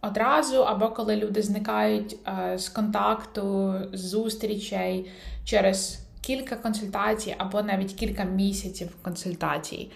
одразу, 0.00 0.62
або 0.62 0.88
коли 0.88 1.16
люди 1.16 1.42
зникають 1.42 2.16
е, 2.26 2.58
з 2.58 2.68
контакту, 2.68 3.74
з 3.92 4.00
зустрічей 4.00 5.10
через 5.44 5.98
кілька 6.20 6.56
консультацій, 6.56 7.34
або 7.38 7.62
навіть 7.62 7.92
кілька 7.92 8.24
місяців 8.24 8.96
консультацій. 9.02 9.90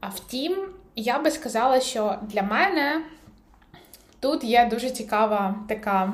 А 0.00 0.08
втім, 0.08 0.68
я 0.96 1.18
би 1.18 1.30
сказала, 1.30 1.80
що 1.80 2.18
для 2.22 2.42
мене 2.42 3.02
тут 4.20 4.44
є 4.44 4.68
дуже 4.70 4.90
цікава 4.90 5.54
така, 5.68 6.12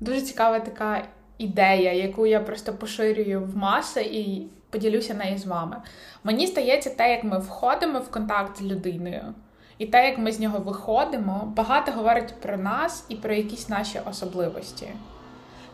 дуже 0.00 0.20
цікава 0.20 0.60
така 0.60 1.08
ідея, 1.38 1.92
яку 1.92 2.26
я 2.26 2.40
просто 2.40 2.74
поширюю 2.74 3.44
в 3.44 3.56
маси 3.56 4.02
і 4.02 4.46
поділюся 4.70 5.14
нею 5.14 5.38
з 5.38 5.46
вами. 5.46 5.76
Мені 6.24 6.46
здається, 6.46 6.90
те, 6.90 7.10
як 7.10 7.24
ми 7.24 7.38
входимо 7.38 7.98
в 7.98 8.10
контакт 8.10 8.58
з 8.58 8.62
людиною. 8.62 9.34
І 9.78 9.86
те, 9.86 10.06
як 10.06 10.18
ми 10.18 10.32
з 10.32 10.40
нього 10.40 10.58
виходимо, 10.58 11.52
багато 11.56 11.92
говорить 11.92 12.40
про 12.40 12.56
нас 12.56 13.04
і 13.08 13.16
про 13.16 13.34
якісь 13.34 13.68
наші 13.68 14.00
особливості. 14.10 14.88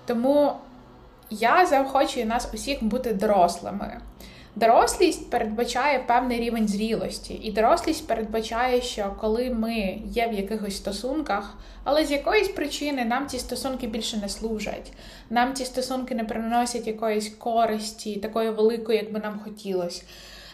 Тому 0.06 0.52
я 1.30 1.66
заохочую 1.66 2.26
нас 2.26 2.50
усіх 2.54 2.84
бути 2.84 3.14
дорослими. 3.14 4.00
Дорослість 4.56 5.30
передбачає 5.30 5.98
певний 5.98 6.40
рівень 6.40 6.68
зрілості, 6.68 7.34
і 7.34 7.52
дорослість 7.52 8.06
передбачає, 8.06 8.82
що 8.82 9.16
коли 9.20 9.50
ми 9.50 9.98
є 10.04 10.28
в 10.28 10.32
якихось 10.32 10.76
стосунках, 10.76 11.58
але 11.84 12.04
з 12.04 12.10
якоїсь 12.10 12.48
причини 12.48 13.04
нам 13.04 13.26
ці 13.26 13.38
стосунки 13.38 13.86
більше 13.86 14.16
не 14.16 14.28
служать, 14.28 14.92
нам 15.30 15.54
ці 15.54 15.64
стосунки 15.64 16.14
не 16.14 16.24
приносять 16.24 16.86
якоїсь 16.86 17.28
користі, 17.28 18.16
такої 18.16 18.50
великої, 18.50 18.98
як 18.98 19.12
би 19.12 19.20
нам 19.20 19.40
хотілося. 19.44 20.02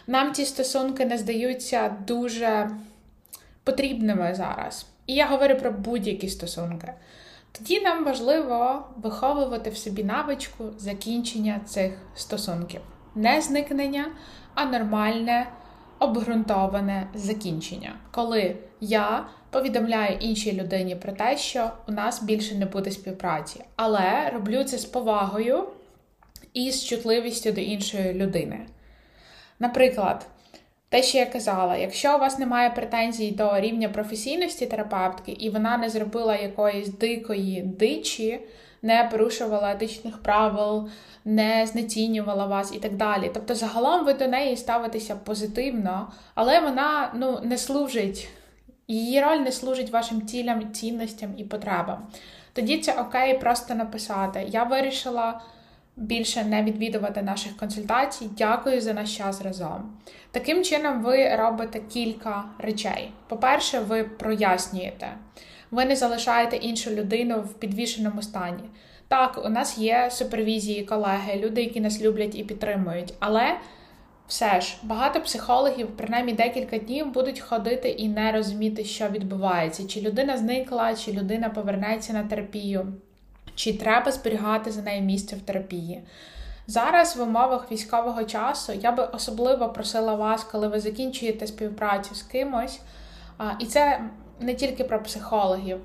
Нам 0.07 0.33
ці 0.33 0.45
стосунки 0.45 1.05
не 1.05 1.17
здаються 1.17 1.95
дуже 2.07 2.69
потрібними 3.67 4.35
зараз. 4.35 4.85
І 5.07 5.13
я 5.13 5.27
говорю 5.27 5.55
про 5.55 5.71
будь-які 5.71 6.29
стосунки. 6.29 6.93
Тоді 7.51 7.81
нам 7.81 8.05
важливо 8.05 8.87
виховувати 8.97 9.69
в 9.69 9.77
собі 9.77 10.03
навичку 10.03 10.63
закінчення 10.77 11.61
цих 11.65 11.93
стосунків. 12.15 12.81
Не 13.15 13.41
зникнення, 13.41 14.05
а 14.53 14.65
нормальне, 14.65 15.47
обґрунтоване 15.99 17.07
закінчення. 17.13 17.95
Коли 18.11 18.55
я 18.81 19.27
повідомляю 19.49 20.17
іншій 20.19 20.53
людині 20.53 20.95
про 20.95 21.11
те, 21.11 21.37
що 21.37 21.71
у 21.87 21.91
нас 21.91 22.23
більше 22.23 22.55
не 22.55 22.65
буде 22.65 22.91
співпраці, 22.91 23.63
але 23.75 24.29
роблю 24.33 24.63
це 24.63 24.77
з 24.77 24.85
повагою 24.85 25.67
і 26.53 26.71
з 26.71 26.85
чутливістю 26.85 27.51
до 27.51 27.61
іншої 27.61 28.13
людини. 28.13 28.67
Наприклад, 29.59 30.25
те, 30.89 31.03
що 31.03 31.17
я 31.17 31.25
казала, 31.25 31.77
якщо 31.77 32.15
у 32.15 32.19
вас 32.19 32.39
немає 32.39 32.69
претензій 32.69 33.31
до 33.31 33.59
рівня 33.59 33.89
професійності 33.89 34.65
терапевтки, 34.65 35.31
і 35.31 35.49
вона 35.49 35.77
не 35.77 35.89
зробила 35.89 36.35
якоїсь 36.35 36.89
дикої 36.89 37.61
дичі, 37.61 38.39
не 38.81 39.09
порушувала 39.11 39.71
етичних 39.71 40.17
правил, 40.17 40.89
не 41.25 41.65
знецінювала 41.67 42.45
вас 42.45 42.75
і 42.75 42.79
так 42.79 42.95
далі. 42.95 43.31
Тобто, 43.33 43.55
загалом 43.55 44.05
ви 44.05 44.13
до 44.13 44.27
неї 44.27 44.57
ставитеся 44.57 45.15
позитивно, 45.15 46.11
але 46.35 46.59
вона 46.59 47.11
ну, 47.15 47.39
не 47.43 47.57
служить, 47.57 48.27
її 48.87 49.21
роль 49.21 49.37
не 49.37 49.51
служить 49.51 49.89
вашим 49.89 50.27
цілям, 50.27 50.73
цінностям 50.73 51.33
і 51.37 51.43
потребам. 51.43 52.07
Тоді 52.53 52.77
це 52.77 52.93
окей, 52.93 53.37
просто 53.39 53.75
написати. 53.75 54.45
Я 54.49 54.63
вирішила 54.63 55.41
більше 55.97 56.43
не 56.43 56.63
відвідувати 56.63 57.21
наших 57.21 57.57
консультацій. 57.57 58.29
Дякую 58.37 58.81
за 58.81 58.93
наш 58.93 59.17
час 59.17 59.41
разом. 59.41 59.97
Таким 60.31 60.63
чином, 60.63 61.03
ви 61.03 61.35
робите 61.35 61.79
кілька 61.79 62.43
речей. 62.59 63.11
По-перше, 63.27 63.79
ви 63.79 64.03
прояснюєте, 64.03 65.07
ви 65.71 65.85
не 65.85 65.95
залишаєте 65.95 66.55
іншу 66.55 66.91
людину 66.91 67.41
в 67.41 67.53
підвішеному 67.53 68.21
стані. 68.21 68.63
Так, 69.07 69.41
у 69.45 69.49
нас 69.49 69.77
є 69.77 70.09
супервізії, 70.11 70.85
колеги, 70.85 71.35
люди, 71.35 71.63
які 71.63 71.81
нас 71.81 72.01
люблять 72.01 72.35
і 72.35 72.43
підтримують, 72.43 73.13
але. 73.19 73.57
Все 74.27 74.61
ж, 74.61 74.77
багато 74.83 75.21
психологів, 75.21 75.87
принаймні 75.97 76.33
декілька 76.33 76.77
днів, 76.77 77.11
будуть 77.13 77.39
ходити 77.39 77.89
і 77.89 78.09
не 78.09 78.31
розуміти, 78.31 78.83
що 78.83 79.07
відбувається, 79.07 79.87
чи 79.87 80.01
людина 80.01 80.37
зникла, 80.37 80.95
чи 80.95 81.11
людина 81.11 81.49
повернеться 81.49 82.13
на 82.13 82.23
терапію 82.23 82.93
чи 83.57 83.73
треба 83.73 84.11
зберігати 84.11 84.71
за 84.71 84.81
нею 84.81 85.01
місце 85.01 85.35
в 85.35 85.41
терапії. 85.41 86.03
Зараз 86.67 87.17
в 87.17 87.21
умовах 87.21 87.71
військового 87.71 88.23
часу 88.23 88.73
я 88.73 88.91
би 88.91 89.03
особливо 89.03 89.69
просила 89.69 90.15
вас, 90.15 90.43
коли 90.43 90.67
ви 90.67 90.79
закінчуєте 90.79 91.47
співпрацю 91.47 92.15
з 92.15 92.21
кимось, 92.21 92.79
і 93.59 93.65
це 93.65 94.01
не 94.39 94.53
тільки 94.53 94.83
про 94.83 95.03
психологів. 95.03 95.79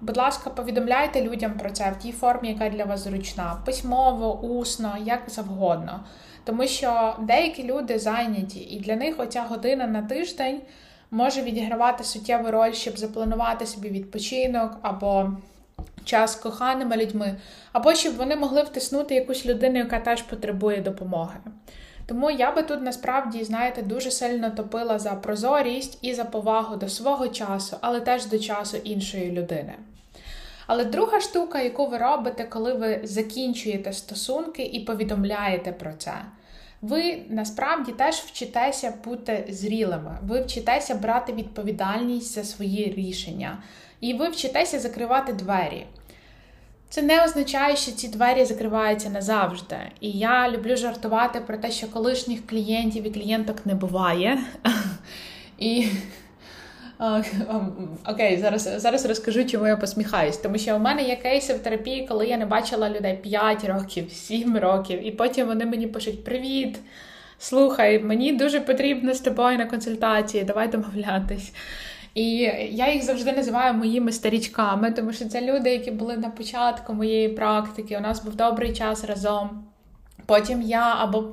Будь 0.00 0.16
ласка, 0.16 0.50
повідомляйте 0.50 1.22
людям 1.22 1.52
про 1.58 1.70
це 1.70 1.90
в 1.90 2.02
тій 2.02 2.12
формі, 2.12 2.48
яка 2.48 2.68
для 2.68 2.84
вас 2.84 3.00
зручна, 3.00 3.62
письмово, 3.64 4.40
усно, 4.40 4.96
як 5.04 5.20
завгодно. 5.26 6.04
Тому 6.44 6.66
що 6.66 7.16
деякі 7.20 7.64
люди 7.64 7.98
зайняті, 7.98 8.60
і 8.60 8.80
для 8.80 8.96
них 8.96 9.20
оця 9.20 9.42
година 9.42 9.86
на 9.86 10.02
тиждень 10.02 10.60
може 11.10 11.42
відігравати 11.42 12.04
суттєву 12.04 12.50
роль, 12.50 12.72
щоб 12.72 12.98
запланувати 12.98 13.66
собі 13.66 13.88
відпочинок 13.88 14.78
або 14.82 15.32
час 16.06 16.36
коханими 16.36 16.96
людьми, 16.96 17.36
або 17.72 17.94
щоб 17.94 18.16
вони 18.16 18.36
могли 18.36 18.62
втиснути 18.62 19.14
якусь 19.14 19.46
людину, 19.46 19.78
яка 19.78 20.00
теж 20.00 20.22
потребує 20.22 20.80
допомоги. 20.80 21.36
Тому 22.06 22.30
я 22.30 22.52
би 22.52 22.62
тут 22.62 22.82
насправді, 22.82 23.44
знаєте, 23.44 23.82
дуже 23.82 24.10
сильно 24.10 24.50
топила 24.50 24.98
за 24.98 25.10
прозорість 25.10 25.98
і 26.02 26.14
за 26.14 26.24
повагу 26.24 26.76
до 26.76 26.88
свого 26.88 27.28
часу, 27.28 27.76
але 27.80 28.00
теж 28.00 28.26
до 28.26 28.38
часу 28.38 28.76
іншої 28.76 29.32
людини. 29.32 29.74
Але 30.66 30.84
друга 30.84 31.20
штука, 31.20 31.60
яку 31.60 31.86
ви 31.86 31.98
робите, 31.98 32.44
коли 32.44 32.72
ви 32.72 33.00
закінчуєте 33.04 33.92
стосунки 33.92 34.62
і 34.62 34.80
повідомляєте 34.80 35.72
про 35.72 35.92
це, 35.92 36.12
ви 36.82 37.22
насправді 37.28 37.92
теж 37.92 38.14
вчитеся 38.14 38.94
бути 39.04 39.44
зрілими, 39.48 40.18
ви 40.22 40.40
вчитеся 40.40 40.94
брати 40.94 41.32
відповідальність 41.32 42.34
за 42.34 42.44
свої 42.44 42.94
рішення, 42.96 43.58
і 44.00 44.14
ви 44.14 44.28
вчитеся 44.28 44.78
закривати 44.78 45.32
двері. 45.32 45.86
Це 46.88 47.02
не 47.02 47.24
означає, 47.24 47.76
що 47.76 47.92
ці 47.92 48.08
двері 48.08 48.44
закриваються 48.44 49.10
назавжди. 49.10 49.76
І 50.00 50.10
я 50.10 50.50
люблю 50.50 50.76
жартувати 50.76 51.40
про 51.40 51.56
те, 51.56 51.70
що 51.70 51.88
колишніх 51.88 52.46
клієнтів 52.46 53.06
і 53.06 53.10
клієнток 53.10 53.66
не 53.66 53.74
буває. 53.74 54.38
І 55.58 55.86
окей, 58.08 58.36
зараз 58.36 58.70
зараз 58.76 59.06
розкажу, 59.06 59.44
чому 59.44 59.66
я 59.66 59.76
посміхаюсь. 59.76 60.36
Тому 60.36 60.58
що 60.58 60.76
у 60.76 60.78
мене 60.78 61.02
є 61.02 61.16
кейси 61.16 61.54
в 61.54 61.58
терапії, 61.58 62.06
коли 62.06 62.26
я 62.26 62.36
не 62.36 62.46
бачила 62.46 62.90
людей 62.90 63.16
5 63.16 63.64
років, 63.64 64.12
7 64.12 64.58
років, 64.58 65.06
і 65.06 65.10
потім 65.10 65.46
вони 65.46 65.66
мені 65.66 65.86
пишуть: 65.86 66.24
Привіт! 66.24 66.78
слухай, 67.38 67.98
мені 67.98 68.32
дуже 68.32 68.60
потрібно 68.60 69.14
з 69.14 69.20
тобою 69.20 69.58
на 69.58 69.66
консультації, 69.66 70.44
давай 70.44 70.68
домовлятись. 70.68 71.52
І 72.16 72.36
я 72.70 72.92
їх 72.92 73.02
завжди 73.02 73.32
називаю 73.32 73.74
моїми 73.74 74.12
старічками, 74.12 74.90
тому 74.90 75.12
що 75.12 75.28
це 75.28 75.40
люди, 75.40 75.70
які 75.70 75.90
були 75.90 76.16
на 76.16 76.30
початку 76.30 76.94
моєї 76.94 77.28
практики. 77.28 77.96
У 77.96 78.00
нас 78.00 78.24
був 78.24 78.34
добрий 78.34 78.74
час 78.74 79.04
разом. 79.04 79.64
Потім 80.26 80.62
я 80.62 80.94
або 80.98 81.24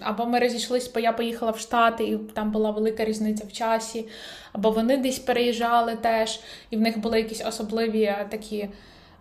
або 0.00 0.26
ми 0.26 0.38
розійшлися, 0.38 0.90
бо 0.94 1.00
я 1.00 1.12
поїхала 1.12 1.52
в 1.52 1.58
Штати, 1.58 2.04
і 2.04 2.18
там 2.18 2.50
була 2.50 2.70
велика 2.70 3.04
різниця 3.04 3.44
в 3.44 3.52
часі, 3.52 4.08
або 4.52 4.70
вони 4.70 4.96
десь 4.96 5.18
переїжджали 5.18 5.96
теж, 5.96 6.40
і 6.70 6.76
в 6.76 6.80
них 6.80 6.98
були 6.98 7.18
якісь 7.18 7.46
особливі 7.46 8.14
такі 8.30 8.68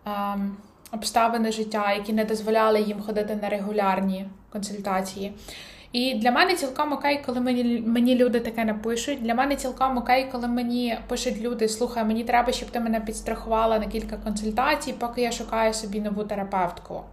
ем, 0.06 0.58
обставини 0.92 1.52
життя, 1.52 1.94
які 1.94 2.14
не 2.14 2.26
дозволяли 2.26 2.82
їм 2.82 3.02
ходити 3.02 3.40
на 3.42 3.50
регулярні 3.50 4.26
консультації. 4.50 5.34
І 5.92 6.14
для 6.14 6.32
мене 6.32 6.56
цілком 6.56 6.94
окей, 6.94 7.22
коли 7.26 7.42
мені 7.42 7.84
мені 7.86 8.16
люди 8.16 8.40
таке 8.40 8.66
напишуть. 8.66 9.22
Для 9.22 9.34
мене 9.36 9.56
цілком 9.56 9.98
окей, 9.98 10.28
коли 10.32 10.48
мені 10.48 10.98
пишуть 11.08 11.42
люди: 11.42 11.70
слухай, 11.70 12.06
мені 12.06 12.24
треба, 12.24 12.52
щоб 12.52 12.70
ти 12.70 12.80
мене 12.80 13.00
підстрахувала 13.00 13.80
на 13.80 13.86
кілька 13.86 14.18
консультацій, 14.18 14.94
поки 14.94 15.22
я 15.22 15.32
шукаю 15.32 15.74
собі 15.74 16.00
нову 16.00 16.24
терапевтку. 16.24 17.04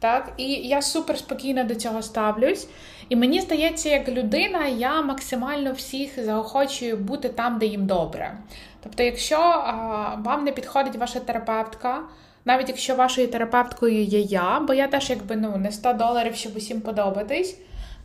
Так, 0.00 0.32
І 0.36 0.52
я 0.52 0.82
супер 0.82 1.18
спокійно 1.18 1.64
до 1.64 1.74
цього 1.74 2.02
ставлюсь. 2.02 2.68
І 3.08 3.16
мені 3.16 3.40
здається, 3.40 3.88
як 3.88 4.08
людина, 4.08 4.66
я 4.66 5.02
максимально 5.02 5.72
всіх 5.72 6.24
заохочую 6.24 6.96
бути 6.96 7.28
там, 7.28 7.58
де 7.58 7.66
їм 7.66 7.86
добре. 7.86 8.38
Тобто, 8.82 9.02
якщо 9.02 9.36
а, 9.36 10.14
вам 10.24 10.44
не 10.44 10.52
підходить 10.52 10.96
ваша 10.96 11.20
терапевтка, 11.20 12.00
навіть 12.44 12.68
якщо 12.68 12.94
вашою 12.94 13.28
терапевткою 13.28 14.02
є 14.02 14.20
я, 14.20 14.60
бо 14.60 14.74
я 14.74 14.86
теж 14.86 15.10
якби 15.10 15.36
ну 15.36 15.56
не 15.56 15.72
100 15.72 15.92
доларів, 15.92 16.34
щоб 16.34 16.56
усім 16.56 16.80
подобатись, 16.80 17.58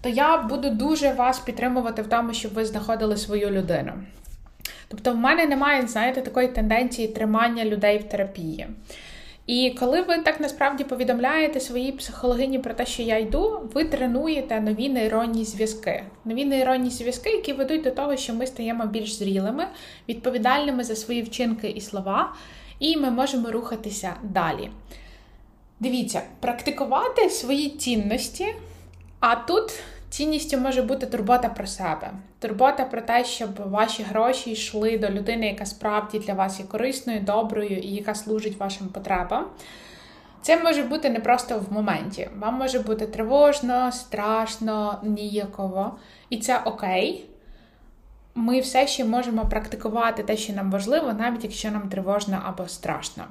то 0.04 0.10
я 0.10 0.38
буду 0.38 0.70
дуже 0.70 1.14
вас 1.14 1.40
підтримувати 1.40 2.02
в 2.02 2.08
тому, 2.08 2.34
щоб 2.34 2.54
ви 2.54 2.66
знаходили 2.66 3.18
свою 3.18 3.50
людину. 3.50 3.92
Тобто, 4.88 5.12
в 5.12 5.16
мене 5.16 5.46
немає, 5.46 5.88
знаєте, 5.88 6.22
такої 6.22 6.48
тенденції 6.48 7.08
тримання 7.08 7.66
людей 7.66 7.98
в 7.98 8.04
терапії. 8.04 8.68
І 9.48 9.76
коли 9.80 10.02
ви 10.02 10.18
так 10.18 10.40
насправді 10.40 10.84
повідомляєте 10.84 11.60
своїй 11.60 11.92
психологині 11.92 12.60
про 12.60 12.74
те, 12.74 12.86
що 12.86 13.04
я 13.04 13.18
йду, 13.18 13.70
ви 13.74 13.86
тренуєте 13.86 14.62
нові 14.62 14.90
нейронні 14.90 15.46
зв'язки. 15.46 16.04
Нові 16.26 16.46
нейронні 16.46 16.90
зв'язки, 16.90 17.30
які 17.30 17.54
ведуть 17.54 17.84
до 17.84 17.92
того, 17.92 18.18
що 18.18 18.34
ми 18.34 18.48
стаємо 18.48 18.86
більш 18.86 19.14
зрілими, 19.14 19.68
відповідальними 20.10 20.84
за 20.84 20.96
свої 20.96 21.22
вчинки 21.22 21.70
і 21.70 21.82
слова, 21.82 22.34
і 22.80 22.98
ми 22.98 23.12
можемо 23.12 23.52
рухатися 23.52 24.14
далі. 24.24 24.70
Дивіться, 25.80 26.22
практикувати 26.40 27.30
свої 27.30 27.70
цінності, 27.70 28.46
а 29.20 29.36
тут 29.36 29.74
Цінністю 30.13 30.58
може 30.58 30.82
бути 30.82 31.05
турбота 31.05 31.50
про 31.50 31.67
себе, 31.67 32.12
турбота 32.39 32.86
про 32.86 33.01
те, 33.01 33.25
щоб 33.25 33.50
ваші 33.70 34.03
гроші 34.03 34.51
йшли 34.51 34.98
до 34.98 35.10
людини, 35.10 35.48
яка 35.48 35.65
справді 35.65 36.20
для 36.20 36.34
вас 36.34 36.60
є 36.60 36.65
корисною, 36.65 37.22
доброю 37.22 37.79
і 37.79 37.88
яка 37.88 38.15
служить 38.15 38.60
вашим 38.60 38.88
потребам. 38.88 39.46
Це 40.41 40.63
може 40.63 40.84
бути 40.84 41.10
не 41.10 41.20
просто 41.20 41.60
в 41.60 41.74
моменті. 41.74 42.29
Вам 42.39 42.53
може 42.53 42.79
бути 42.79 43.08
тривожно, 43.08 43.91
страшно, 43.91 45.00
ніяково. 45.03 45.96
І 46.29 46.38
це 46.38 46.62
окей. 46.65 47.25
Ми 48.36 48.60
все 48.60 48.88
ще 48.88 49.05
можемо 49.05 49.46
практикувати 49.46 50.24
те, 50.24 50.38
що 50.38 50.53
нам 50.53 50.72
важливо, 50.72 51.13
навіть 51.13 51.43
якщо 51.43 51.72
нам 51.72 51.89
тривожно 51.89 52.41
або 52.46 52.67
страшно. 52.67 53.24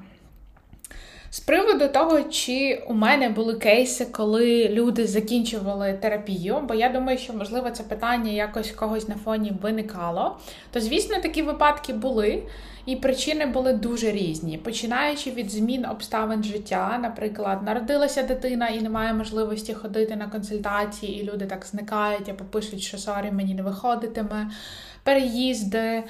З 1.32 1.40
приводу 1.40 1.88
того, 1.88 2.22
чи 2.22 2.84
у 2.88 2.94
мене 2.94 3.28
були 3.28 3.54
кейси, 3.54 4.04
коли 4.04 4.68
люди 4.68 5.06
закінчували 5.06 5.92
терапію, 5.92 6.60
бо 6.68 6.74
я 6.74 6.88
думаю, 6.88 7.18
що, 7.18 7.32
можливо, 7.32 7.70
це 7.70 7.82
питання 7.82 8.32
якось 8.32 8.70
когось 8.70 9.08
на 9.08 9.14
фоні 9.14 9.52
виникало, 9.62 10.38
то, 10.72 10.80
звісно, 10.80 11.16
такі 11.22 11.42
випадки 11.42 11.92
були, 11.92 12.42
і 12.86 12.96
причини 12.96 13.46
були 13.46 13.72
дуже 13.72 14.10
різні. 14.10 14.58
Починаючи 14.58 15.30
від 15.30 15.50
змін 15.50 15.86
обставин 15.86 16.44
життя, 16.44 16.98
наприклад, 17.02 17.62
народилася 17.62 18.22
дитина 18.22 18.68
і 18.68 18.80
немає 18.80 19.12
можливості 19.12 19.74
ходити 19.74 20.16
на 20.16 20.28
консультації, 20.28 21.20
і 21.20 21.30
люди 21.32 21.46
так 21.46 21.66
зникають 21.66 22.28
або 22.28 22.44
пишуть, 22.44 22.80
що 22.80 22.98
sorry, 22.98 23.30
мені 23.32 23.54
не 23.54 23.62
виходитиме, 23.62 24.50
переїзди. 25.02 26.02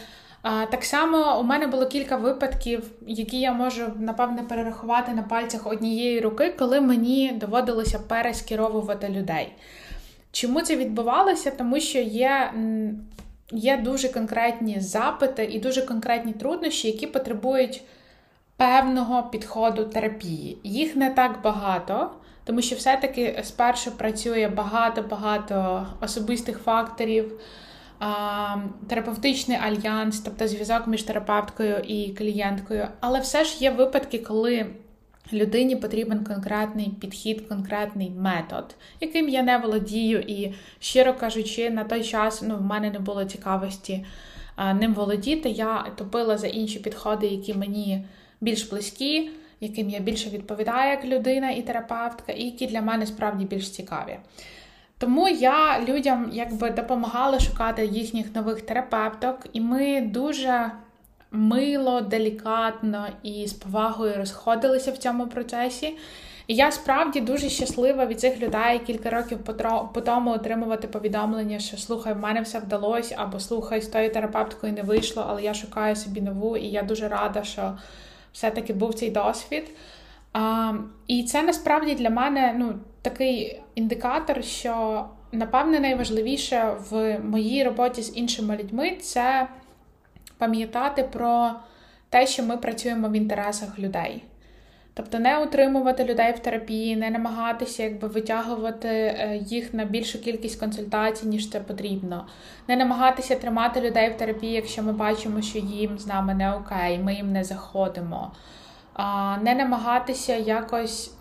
Так 0.43 0.85
само 0.85 1.41
у 1.41 1.43
мене 1.43 1.67
було 1.67 1.87
кілька 1.87 2.17
випадків, 2.17 2.91
які 3.07 3.41
я 3.41 3.53
можу 3.53 3.93
напевне 3.99 4.43
перерахувати 4.43 5.13
на 5.13 5.23
пальцях 5.23 5.67
однієї 5.67 6.21
руки, 6.21 6.55
коли 6.59 6.81
мені 6.81 7.33
доводилося 7.33 7.99
перескеровувати 7.99 9.09
людей. 9.09 9.53
Чому 10.33 10.61
це 10.61 10.77
відбувалося? 10.77 11.51
Тому 11.51 11.81
що 11.81 11.99
є 11.99 12.53
є 13.53 13.77
дуже 13.77 14.09
конкретні 14.09 14.81
запити 14.81 15.45
і 15.45 15.59
дуже 15.59 15.83
конкретні 15.83 16.33
труднощі, 16.33 16.89
які 16.89 17.07
потребують 17.07 17.83
певного 18.57 19.23
підходу 19.23 19.85
терапії. 19.85 20.59
Їх 20.65 20.97
не 20.97 21.11
так 21.11 21.43
багато, 21.43 22.11
тому 22.45 22.63
що 22.63 22.77
все-таки 22.77 23.41
спершу 23.45 23.91
працює 23.91 24.49
багато-багато 24.49 25.87
особистих 26.01 26.59
факторів 26.59 27.33
терапевтичний 28.89 29.59
альянс, 29.59 30.21
тобто 30.21 30.49
зв'язок 30.49 30.87
між 30.87 31.03
терапевткою 31.03 31.77
і 31.79 32.09
клієнткою. 32.09 32.89
Але 33.01 33.21
все 33.21 33.45
ж 33.45 33.57
є 33.61 33.71
випадки, 33.71 34.19
коли 34.19 34.67
людині 35.33 35.77
потрібен 35.77 36.25
конкретний 36.25 36.89
підхід, 37.01 37.49
конкретний 37.49 38.11
метод, 38.11 38.75
яким 39.01 39.29
я 39.29 39.43
не 39.43 39.59
володію, 39.59 40.21
і, 40.21 40.55
щиро 40.81 41.15
кажучи, 41.15 41.71
на 41.71 41.85
той 41.85 42.05
час 42.05 42.43
ну, 42.43 42.57
в 42.57 42.63
мене 42.63 42.91
не 42.91 42.99
було 42.99 43.25
цікавості 43.25 44.05
ним 44.75 44.95
володіти. 44.95 45.49
Я 45.49 45.87
топила 45.97 46.39
за 46.39 46.47
інші 46.47 46.79
підходи, 46.79 47.27
які 47.27 47.55
мені 47.55 48.05
більш 48.41 48.63
близькі. 48.63 49.31
Яким 49.61 49.91
я 49.91 50.01
більше 50.01 50.31
відповідаю 50.31 50.91
як 50.91 51.05
людина 51.05 51.51
і 51.51 51.63
терапевтка, 51.63 52.33
і 52.33 52.45
які 52.45 52.67
для 52.67 52.83
мене 52.83 53.07
справді 53.07 53.45
більш 53.45 53.71
цікаві. 53.71 54.19
Тому 55.03 55.29
я 55.29 55.81
людям 55.89 56.31
якби 56.33 56.71
допомагала 56.71 57.41
шукати 57.41 57.87
їхніх 57.87 58.35
нових 58.35 58.61
терапевток, 58.61 59.47
і 59.53 59.61
ми 59.61 60.01
дуже 60.01 60.71
мило, 61.31 62.01
делікатно 62.01 63.07
і 63.23 63.47
з 63.47 63.53
повагою 63.53 64.17
розходилися 64.17 64.93
в 64.93 64.99
цьому 64.99 65.27
процесі. 65.27 65.99
І 66.47 66.55
я 66.55 66.73
справді 66.73 67.21
дуже 67.21 67.49
щаслива 67.49 68.07
від 68.07 68.21
цих 68.21 68.41
людей 68.41 68.79
кілька 68.79 69.11
років 69.11 69.39
по 69.95 70.01
тому 70.01 70.31
отримувати 70.31 70.89
повідомлення, 70.89 71.59
що 71.59 71.77
слухай, 71.77 72.15
в 72.15 72.19
мене 72.19 72.41
все 72.41 72.59
вдалося, 72.59 73.15
або 73.19 73.41
слухай, 73.41 73.81
з 73.81 73.89
тою 73.89 74.13
терапевткою 74.13 74.73
не 74.73 74.83
вийшло, 74.83 75.27
але 75.29 75.43
я 75.43 75.55
шукаю 75.55 75.97
собі 75.97 76.21
нову, 76.21 76.57
і 76.57 76.67
я 76.67 76.83
дуже 76.83 77.09
рада, 77.09 77.43
що 77.45 77.79
все-таки 78.33 78.73
був 78.73 78.95
цей 78.95 79.11
досвід. 79.11 79.71
А, 80.33 80.73
І 81.07 81.25
це 81.25 81.43
насправді 81.43 81.95
для 81.95 82.11
мене 82.11 82.55
ну, 82.59 82.75
такий 83.03 83.61
індикатор, 83.75 84.45
що 84.45 85.05
напевне 85.33 85.81
найважливіше 85.81 86.77
в 86.91 87.19
моїй 87.19 87.65
роботі 87.65 88.03
з 88.03 88.17
іншими 88.17 88.57
людьми 88.57 88.97
це 89.01 89.49
пам'ятати 90.39 91.03
про 91.03 91.51
те, 92.09 92.27
що 92.27 92.43
ми 92.43 92.57
працюємо 92.57 93.09
в 93.09 93.13
інтересах 93.13 93.79
людей. 93.79 94.23
Тобто 94.95 95.19
не 95.19 95.39
утримувати 95.39 96.05
людей 96.05 96.33
в 96.33 96.39
терапії, 96.39 96.97
не 96.97 97.11
намагатися 97.11 97.83
якби 97.83 98.09
витягувати 98.09 98.89
е, 98.89 99.41
їх 99.47 99.75
на 99.75 99.85
більшу 99.85 100.21
кількість 100.21 100.61
консультацій, 100.61 101.27
ніж 101.27 101.51
це 101.51 101.61
потрібно, 101.61 102.27
не 102.69 102.77
намагатися 102.77 103.37
тримати 103.37 103.81
людей 103.81 104.11
в 104.11 104.17
терапії, 104.17 104.53
якщо 104.53 104.83
ми 104.83 104.93
бачимо, 104.93 105.43
що 105.43 105.59
їм 105.59 105.99
з 105.99 106.07
нами 106.07 106.35
не 106.35 106.55
окей, 106.55 106.99
ми 106.99 107.15
їм 107.15 107.33
не 107.33 107.45
заходимо, 107.45 108.33
не 109.43 109.55
намагатися 109.55 110.37
якось 110.37 111.15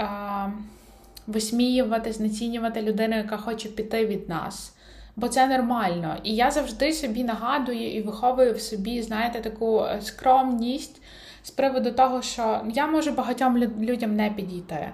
висміювати, 1.31 2.13
знецінювати 2.13 2.81
людину, 2.81 3.17
яка 3.17 3.37
хоче 3.37 3.69
піти 3.69 4.05
від 4.05 4.29
нас. 4.29 4.75
Бо 5.15 5.27
це 5.27 5.47
нормально. 5.47 6.15
І 6.23 6.35
я 6.35 6.51
завжди 6.51 6.93
собі 6.93 7.23
нагадую 7.23 7.91
і 7.91 8.01
виховую 8.01 8.53
в 8.53 8.61
собі, 8.61 9.01
знаєте, 9.01 9.39
таку 9.39 9.83
е, 9.83 10.01
скромність 10.01 11.01
з 11.43 11.51
приводу 11.51 11.91
того, 11.91 12.21
що 12.21 12.61
я 12.73 12.87
можу 12.87 13.11
багатьом 13.11 13.57
людям 13.57 14.15
не 14.15 14.29
підійти. 14.29 14.89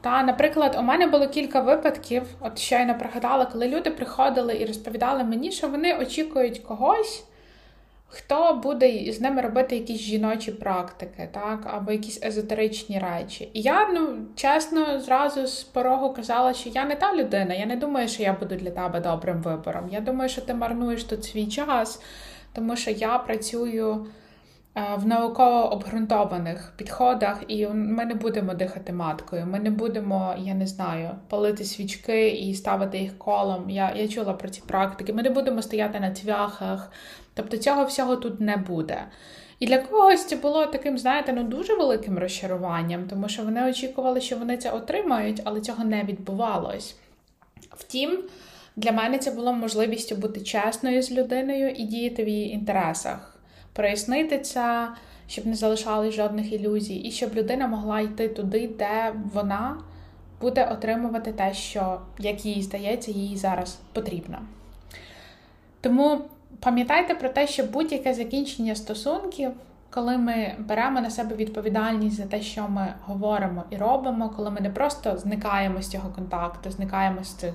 Та, 0.00 0.22
наприклад, 0.22 0.76
у 0.78 0.82
мене 0.82 1.06
було 1.06 1.28
кілька 1.28 1.60
випадків, 1.60 2.22
от 2.40 2.58
щойно 2.58 2.98
пригадала, 2.98 3.46
коли 3.46 3.68
люди 3.68 3.90
приходили 3.90 4.58
і 4.58 4.66
розповідали 4.66 5.24
мені, 5.24 5.52
що 5.52 5.68
вони 5.68 5.98
очікують 5.98 6.58
когось, 6.58 7.24
Хто 8.08 8.60
буде 8.62 9.12
з 9.12 9.20
ними 9.20 9.42
робити 9.42 9.76
якісь 9.76 10.00
жіночі 10.00 10.52
практики, 10.52 11.28
так, 11.32 11.60
або 11.64 11.92
якісь 11.92 12.22
езотеричні 12.22 12.98
речі. 12.98 13.50
І 13.52 13.60
я, 13.60 13.88
ну, 13.88 14.18
чесно, 14.34 15.00
зразу 15.00 15.46
з 15.46 15.62
порогу 15.62 16.12
казала, 16.14 16.54
що 16.54 16.70
я 16.70 16.84
не 16.84 16.96
та 16.96 17.14
людина, 17.14 17.54
я 17.54 17.66
не 17.66 17.76
думаю, 17.76 18.08
що 18.08 18.22
я 18.22 18.32
буду 18.32 18.54
для 18.56 18.70
тебе 18.70 19.00
добрим 19.00 19.42
вибором. 19.42 19.88
Я 19.92 20.00
думаю, 20.00 20.28
що 20.28 20.40
ти 20.40 20.54
марнуєш 20.54 21.04
тут 21.04 21.24
свій 21.24 21.46
час, 21.46 22.02
тому 22.52 22.76
що 22.76 22.90
я 22.90 23.18
працюю 23.18 24.06
в 24.76 25.06
науково 25.06 25.72
обґрунтованих 25.72 26.72
підходах, 26.76 27.42
і 27.48 27.66
ми 27.66 28.04
не 28.04 28.14
будемо 28.14 28.54
дихати 28.54 28.92
маткою. 28.92 29.46
Ми 29.46 29.58
не 29.58 29.70
будемо, 29.70 30.34
я 30.38 30.54
не 30.54 30.66
знаю, 30.66 31.10
палити 31.28 31.64
свічки 31.64 32.28
і 32.28 32.54
ставити 32.54 32.98
їх 32.98 33.18
колом. 33.18 33.70
Я 33.70 33.92
я 33.94 34.08
чула 34.08 34.32
про 34.32 34.48
ці 34.48 34.62
практики. 34.66 35.12
Ми 35.12 35.22
не 35.22 35.30
будемо 35.30 35.62
стояти 35.62 36.00
на 36.00 36.14
цвяхах. 36.14 36.90
Тобто 37.34 37.56
цього 37.56 37.84
всього 37.84 38.16
тут 38.16 38.40
не 38.40 38.56
буде. 38.56 39.04
І 39.58 39.66
для 39.66 39.78
когось 39.78 40.26
це 40.26 40.36
було 40.36 40.66
таким, 40.66 40.98
знаєте, 40.98 41.32
ну 41.32 41.42
дуже 41.42 41.74
великим 41.74 42.18
розчаруванням, 42.18 43.08
тому 43.08 43.28
що 43.28 43.42
вони 43.42 43.70
очікували, 43.70 44.20
що 44.20 44.36
вони 44.36 44.56
це 44.56 44.70
отримають, 44.70 45.40
але 45.44 45.60
цього 45.60 45.84
не 45.84 46.02
відбувалось. 46.02 46.96
Втім, 47.70 48.18
для 48.76 48.92
мене 48.92 49.18
це 49.18 49.30
було 49.30 49.52
можливістю 49.52 50.16
бути 50.16 50.40
чесною 50.40 51.02
з 51.02 51.12
людиною 51.12 51.70
і 51.70 51.82
діяти 51.82 52.24
в 52.24 52.28
її 52.28 52.50
інтересах, 52.52 53.35
прояснити 53.76 54.38
це, 54.38 54.88
щоб 55.26 55.46
не 55.46 55.54
залишалось 55.54 56.14
жодних 56.14 56.52
ілюзій, 56.52 56.96
і 56.96 57.10
щоб 57.10 57.34
людина 57.34 57.68
могла 57.68 58.00
йти 58.00 58.28
туди, 58.28 58.70
де 58.78 59.14
вона 59.32 59.78
буде 60.40 60.68
отримувати 60.72 61.32
те, 61.32 61.54
що, 61.54 62.00
як 62.18 62.46
їй 62.46 62.62
здається, 62.62 63.10
їй 63.10 63.36
зараз 63.36 63.78
потрібно. 63.92 64.38
Тому 65.80 66.20
пам'ятайте 66.60 67.14
про 67.14 67.28
те, 67.28 67.46
що 67.46 67.64
будь-яке 67.64 68.14
закінчення 68.14 68.74
стосунків, 68.74 69.50
коли 69.90 70.18
ми 70.18 70.54
беремо 70.58 71.00
на 71.00 71.10
себе 71.10 71.36
відповідальність 71.36 72.16
за 72.16 72.26
те, 72.26 72.40
що 72.40 72.68
ми 72.68 72.94
говоримо 73.04 73.64
і 73.70 73.76
робимо, 73.76 74.30
коли 74.36 74.50
ми 74.50 74.60
не 74.60 74.70
просто 74.70 75.16
зникаємо 75.16 75.82
з 75.82 75.88
цього 75.88 76.10
контакту, 76.10 76.70
зникаємо 76.70 77.24
з 77.24 77.34
цих, 77.34 77.54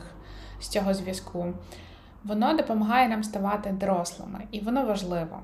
з 0.59 0.67
цього 0.67 0.93
зв'язку, 0.93 1.45
воно 2.23 2.53
допомагає 2.53 3.09
нам 3.09 3.23
ставати 3.23 3.71
дорослими, 3.71 4.43
і 4.51 4.59
воно 4.59 4.85
важливо. 4.85 5.41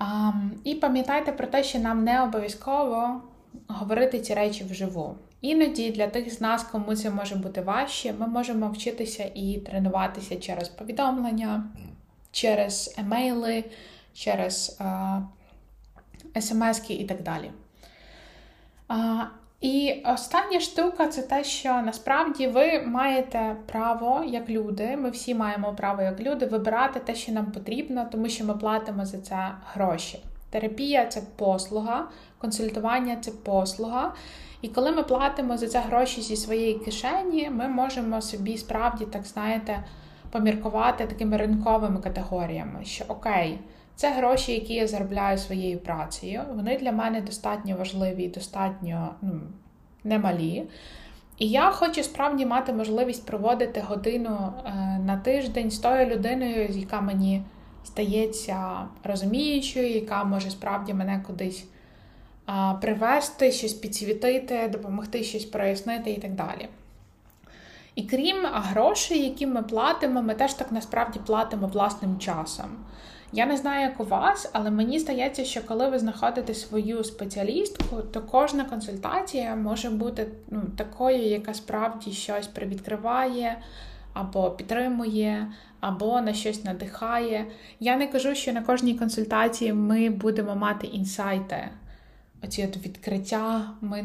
А, 0.00 0.32
і 0.64 0.74
пам'ятайте 0.74 1.32
про 1.32 1.46
те, 1.46 1.64
що 1.64 1.78
нам 1.78 2.04
не 2.04 2.22
обов'язково 2.22 3.22
говорити 3.68 4.20
ці 4.20 4.34
речі 4.34 4.64
вживу. 4.64 5.16
Іноді 5.40 5.90
для 5.90 6.06
тих 6.06 6.34
з 6.34 6.40
нас, 6.40 6.64
кому 6.64 6.96
це 6.96 7.10
може 7.10 7.34
бути 7.34 7.60
важче, 7.60 8.14
ми 8.18 8.26
можемо 8.26 8.70
вчитися 8.70 9.30
і 9.34 9.58
тренуватися 9.66 10.36
через 10.36 10.68
повідомлення, 10.68 11.64
через 12.30 12.94
емейли, 12.98 13.64
через 14.14 14.78
смски 16.40 16.94
і 16.94 17.04
так 17.04 17.22
далі. 17.22 17.50
А, 18.88 19.24
І 19.60 20.02
остання 20.04 20.60
штука 20.60 21.06
це 21.06 21.22
те, 21.22 21.44
що 21.44 21.82
насправді 21.82 22.46
ви 22.46 22.82
маєте 22.86 23.56
право, 23.66 24.24
як 24.26 24.50
люди, 24.50 24.96
ми 24.96 25.10
всі 25.10 25.34
маємо 25.34 25.74
право, 25.74 26.02
як 26.02 26.20
люди, 26.20 26.46
вибирати 26.46 27.00
те, 27.00 27.14
що 27.14 27.32
нам 27.32 27.46
потрібно, 27.46 28.06
тому 28.12 28.28
що 28.28 28.44
ми 28.44 28.54
платимо 28.54 29.06
за 29.06 29.18
це 29.18 29.50
гроші. 29.72 30.22
Терапія 30.50 31.06
це 31.06 31.22
послуга, 31.36 32.08
консультування 32.38 33.16
це 33.16 33.30
послуга. 33.30 34.14
І 34.62 34.68
коли 34.68 34.92
ми 34.92 35.02
платимо 35.02 35.56
за 35.56 35.68
це 35.68 35.78
гроші 35.78 36.22
зі 36.22 36.36
своєї 36.36 36.74
кишені, 36.74 37.50
ми 37.50 37.68
можемо 37.68 38.22
собі 38.22 38.58
справді, 38.58 39.04
так 39.04 39.24
знаєте, 39.24 39.84
поміркувати 40.30 41.06
такими 41.06 41.36
ринковими 41.36 42.00
категоріями, 42.00 42.84
що 42.84 43.04
окей, 43.08 43.58
це 44.00 44.12
гроші, 44.12 44.52
які 44.52 44.74
я 44.74 44.86
заробляю 44.86 45.38
своєю 45.38 45.78
працею. 45.78 46.42
Вони 46.54 46.78
для 46.78 46.92
мене 46.92 47.20
достатньо 47.20 47.76
важливі 47.76 48.28
достатньо 48.28 49.14
ну, 49.22 49.40
немалі. 50.04 50.64
І 51.38 51.48
я 51.48 51.70
хочу 51.70 52.02
справді 52.02 52.46
мати 52.46 52.72
можливість 52.72 53.26
проводити 53.26 53.80
годину 53.80 54.52
е, 54.66 54.70
на 55.04 55.16
тиждень 55.16 55.70
з 55.70 55.78
тою 55.78 56.06
людиною, 56.06 56.68
яка 56.68 57.00
мені 57.00 57.42
стається 57.84 58.88
розуміючою, 59.04 59.90
яка 59.90 60.24
може 60.24 60.50
справді 60.50 60.94
мене 60.94 61.24
кудись 61.26 61.64
привести, 62.80 63.52
щось 63.52 63.72
підсвітити, 63.72 64.68
допомогти 64.68 65.24
щось 65.24 65.44
прояснити 65.44 66.10
і 66.10 66.20
так 66.20 66.34
далі. 66.34 66.68
І 67.94 68.02
крім 68.02 68.36
грошей, 68.52 69.24
які 69.24 69.46
ми 69.46 69.62
платимо, 69.62 70.22
ми 70.22 70.34
теж 70.34 70.54
так 70.54 70.72
насправді 70.72 71.20
платимо 71.26 71.66
власним 71.66 72.18
часом. 72.18 72.66
Я 73.32 73.46
не 73.46 73.56
знаю, 73.56 73.82
як 73.82 74.00
у 74.00 74.04
вас, 74.04 74.50
але 74.52 74.70
мені 74.70 74.98
здається, 74.98 75.44
що 75.44 75.62
коли 75.62 75.88
ви 75.88 75.98
знаходите 75.98 76.54
свою 76.54 77.04
спеціалістку, 77.04 78.02
то 78.12 78.20
кожна 78.20 78.64
консультація 78.64 79.56
може 79.56 79.90
бути 79.90 80.26
ну, 80.50 80.62
такою, 80.76 81.22
яка 81.22 81.54
справді 81.54 82.12
щось 82.12 82.46
привідкриває, 82.46 83.58
або 84.12 84.50
підтримує, 84.50 85.52
або 85.80 86.20
на 86.20 86.34
щось 86.34 86.64
надихає. 86.64 87.46
Я 87.80 87.96
не 87.96 88.06
кажу, 88.06 88.34
що 88.34 88.52
на 88.52 88.62
кожній 88.62 88.94
консультації 88.94 89.72
ми 89.72 90.10
будемо 90.10 90.56
мати 90.56 90.86
інсайти 90.86 91.68
оці 92.44 92.64
от 92.64 92.76
відкриття, 92.76 93.70
ми 93.80 94.04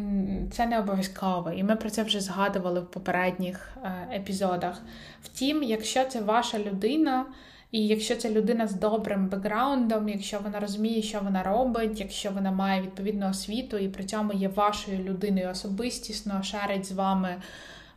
це 0.51 0.65
не 0.65 0.79
обов'язково, 0.79 1.51
і 1.51 1.63
ми 1.63 1.75
про 1.75 1.89
це 1.89 2.03
вже 2.03 2.21
згадували 2.21 2.79
в 2.79 2.91
попередніх 2.91 3.77
е, 3.83 4.07
епізодах. 4.13 4.81
Втім, 5.23 5.63
якщо 5.63 6.05
це 6.05 6.21
ваша 6.21 6.59
людина, 6.59 7.25
і 7.71 7.87
якщо 7.87 8.15
це 8.15 8.29
людина 8.29 8.67
з 8.67 8.73
добрим 8.73 9.27
бекграундом, 9.27 10.09
якщо 10.09 10.39
вона 10.39 10.59
розуміє, 10.59 11.01
що 11.01 11.19
вона 11.19 11.43
робить, 11.43 11.99
якщо 11.99 12.31
вона 12.31 12.51
має 12.51 12.81
відповідну 12.81 13.29
освіту 13.29 13.77
і 13.77 13.87
при 13.87 14.03
цьому 14.03 14.33
є 14.33 14.47
вашою 14.47 15.03
людиною 15.03 15.49
особистісно, 15.49 16.43
шарить 16.43 16.85
з 16.85 16.91
вами 16.91 17.35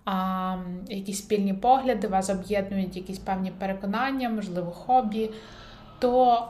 а, 0.05 0.57
якісь 0.89 1.19
спільні 1.19 1.55
погляди, 1.55 2.09
вас 2.09 2.31
об'єднують 2.31 2.97
якісь 2.97 3.19
певні 3.19 3.51
переконання, 3.51 4.29
можливо, 4.29 4.71
хобі, 4.71 5.31
то 5.99 6.43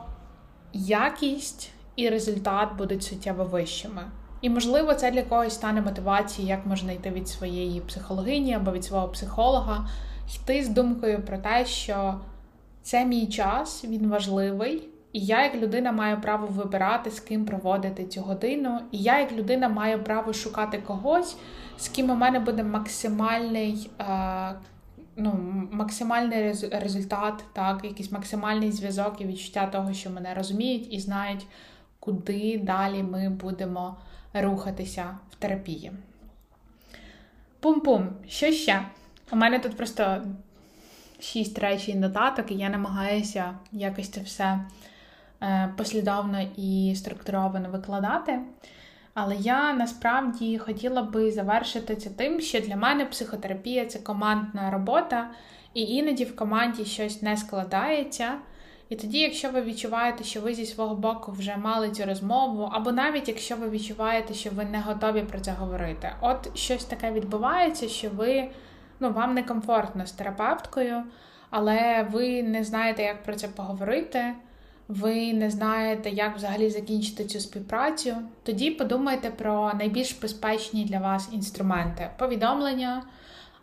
якість 0.72 1.70
і 1.96 2.08
результат 2.08 2.68
будуть 2.78 3.02
суттєво 3.02 3.44
вищими. 3.44 4.02
І, 4.40 4.50
можливо, 4.50 4.94
це 4.94 5.10
для 5.10 5.22
когось 5.22 5.54
стане 5.54 5.80
мотивацією, 5.80 6.54
як 6.54 6.66
можна 6.66 6.92
йти 6.92 7.10
від 7.10 7.28
своєї 7.28 7.80
психологині 7.80 8.54
або 8.54 8.72
від 8.72 8.84
свого 8.84 9.08
психолога, 9.08 9.88
йти 10.34 10.64
з 10.64 10.68
думкою 10.68 11.22
про 11.22 11.38
те, 11.38 11.66
що 11.66 12.20
це 12.88 13.04
мій 13.04 13.26
час, 13.26 13.84
він 13.84 14.08
важливий, 14.08 14.88
і 15.12 15.20
я, 15.20 15.42
як 15.42 15.54
людина, 15.54 15.92
маю 15.92 16.20
право 16.20 16.46
вибирати, 16.46 17.10
з 17.10 17.20
ким 17.20 17.44
проводити 17.44 18.06
цю 18.06 18.20
годину. 18.20 18.80
І 18.92 18.98
я, 18.98 19.20
як 19.20 19.32
людина, 19.32 19.68
маю 19.68 20.04
право 20.04 20.32
шукати 20.32 20.78
когось, 20.78 21.36
з 21.78 21.88
ким 21.88 22.10
у 22.10 22.14
мене 22.14 22.40
буде 22.40 22.62
максимальний. 22.62 23.90
Е- 24.00 24.54
ну, 25.16 25.32
максимальний 25.72 26.52
результат, 26.72 27.44
так, 27.52 27.84
якийсь 27.84 28.12
максимальний 28.12 28.72
зв'язок 28.72 29.20
і 29.20 29.26
відчуття 29.26 29.66
того, 29.66 29.92
що 29.92 30.10
мене 30.10 30.34
розуміють 30.34 30.94
і 30.94 31.00
знають, 31.00 31.46
куди 32.00 32.60
далі 32.62 33.02
ми 33.02 33.28
будемо 33.28 33.96
рухатися 34.34 35.18
в 35.30 35.34
терапії. 35.34 35.92
Пум-пум, 37.60 38.06
що 38.28 38.52
ще? 38.52 38.82
У 39.32 39.36
мене 39.36 39.58
тут 39.58 39.76
просто 39.76 40.22
шість 41.20 41.58
речень 41.58 42.00
нотаток, 42.00 42.50
і 42.50 42.54
я 42.54 42.68
намагаюся 42.68 43.54
якось 43.72 44.08
це 44.08 44.20
все 44.20 44.58
е, 45.42 45.74
послідовно 45.76 46.46
і 46.56 46.94
структуровано 46.96 47.68
викладати. 47.70 48.40
Але 49.14 49.36
я 49.36 49.72
насправді 49.72 50.58
хотіла 50.58 51.02
би 51.02 51.32
завершити 51.32 51.96
це 51.96 52.10
тим, 52.10 52.40
що 52.40 52.60
для 52.60 52.76
мене 52.76 53.04
психотерапія 53.04 53.86
це 53.86 53.98
командна 53.98 54.70
робота, 54.70 55.30
і 55.74 55.82
іноді 55.82 56.24
в 56.24 56.36
команді 56.36 56.84
щось 56.84 57.22
не 57.22 57.36
складається. 57.36 58.34
І 58.88 58.96
тоді, 58.96 59.18
якщо 59.18 59.50
ви 59.50 59.62
відчуваєте, 59.62 60.24
що 60.24 60.40
ви 60.40 60.54
зі 60.54 60.66
свого 60.66 60.94
боку 60.94 61.32
вже 61.32 61.56
мали 61.56 61.90
цю 61.90 62.04
розмову, 62.04 62.70
або 62.72 62.92
навіть 62.92 63.28
якщо 63.28 63.56
ви 63.56 63.70
відчуваєте, 63.70 64.34
що 64.34 64.50
ви 64.50 64.64
не 64.64 64.80
готові 64.80 65.22
про 65.22 65.40
це 65.40 65.52
говорити, 65.52 66.10
от 66.20 66.58
щось 66.58 66.84
таке 66.84 67.12
відбувається, 67.12 67.88
що 67.88 68.10
ви 68.10 68.50
ну, 69.00 69.12
вам 69.12 69.34
некомфортно 69.34 70.06
з 70.06 70.12
терапевткою, 70.12 71.02
але 71.50 72.08
ви 72.12 72.42
не 72.42 72.64
знаєте, 72.64 73.02
як 73.02 73.22
про 73.22 73.34
це 73.34 73.48
поговорити, 73.48 74.34
ви 74.88 75.32
не 75.32 75.50
знаєте, 75.50 76.10
як 76.10 76.36
взагалі 76.36 76.70
закінчити 76.70 77.24
цю 77.24 77.40
співпрацю, 77.40 78.16
тоді 78.42 78.70
подумайте 78.70 79.30
про 79.30 79.72
найбільш 79.74 80.12
безпечні 80.12 80.84
для 80.84 80.98
вас 80.98 81.28
інструменти 81.32 82.10
повідомлення 82.18 83.02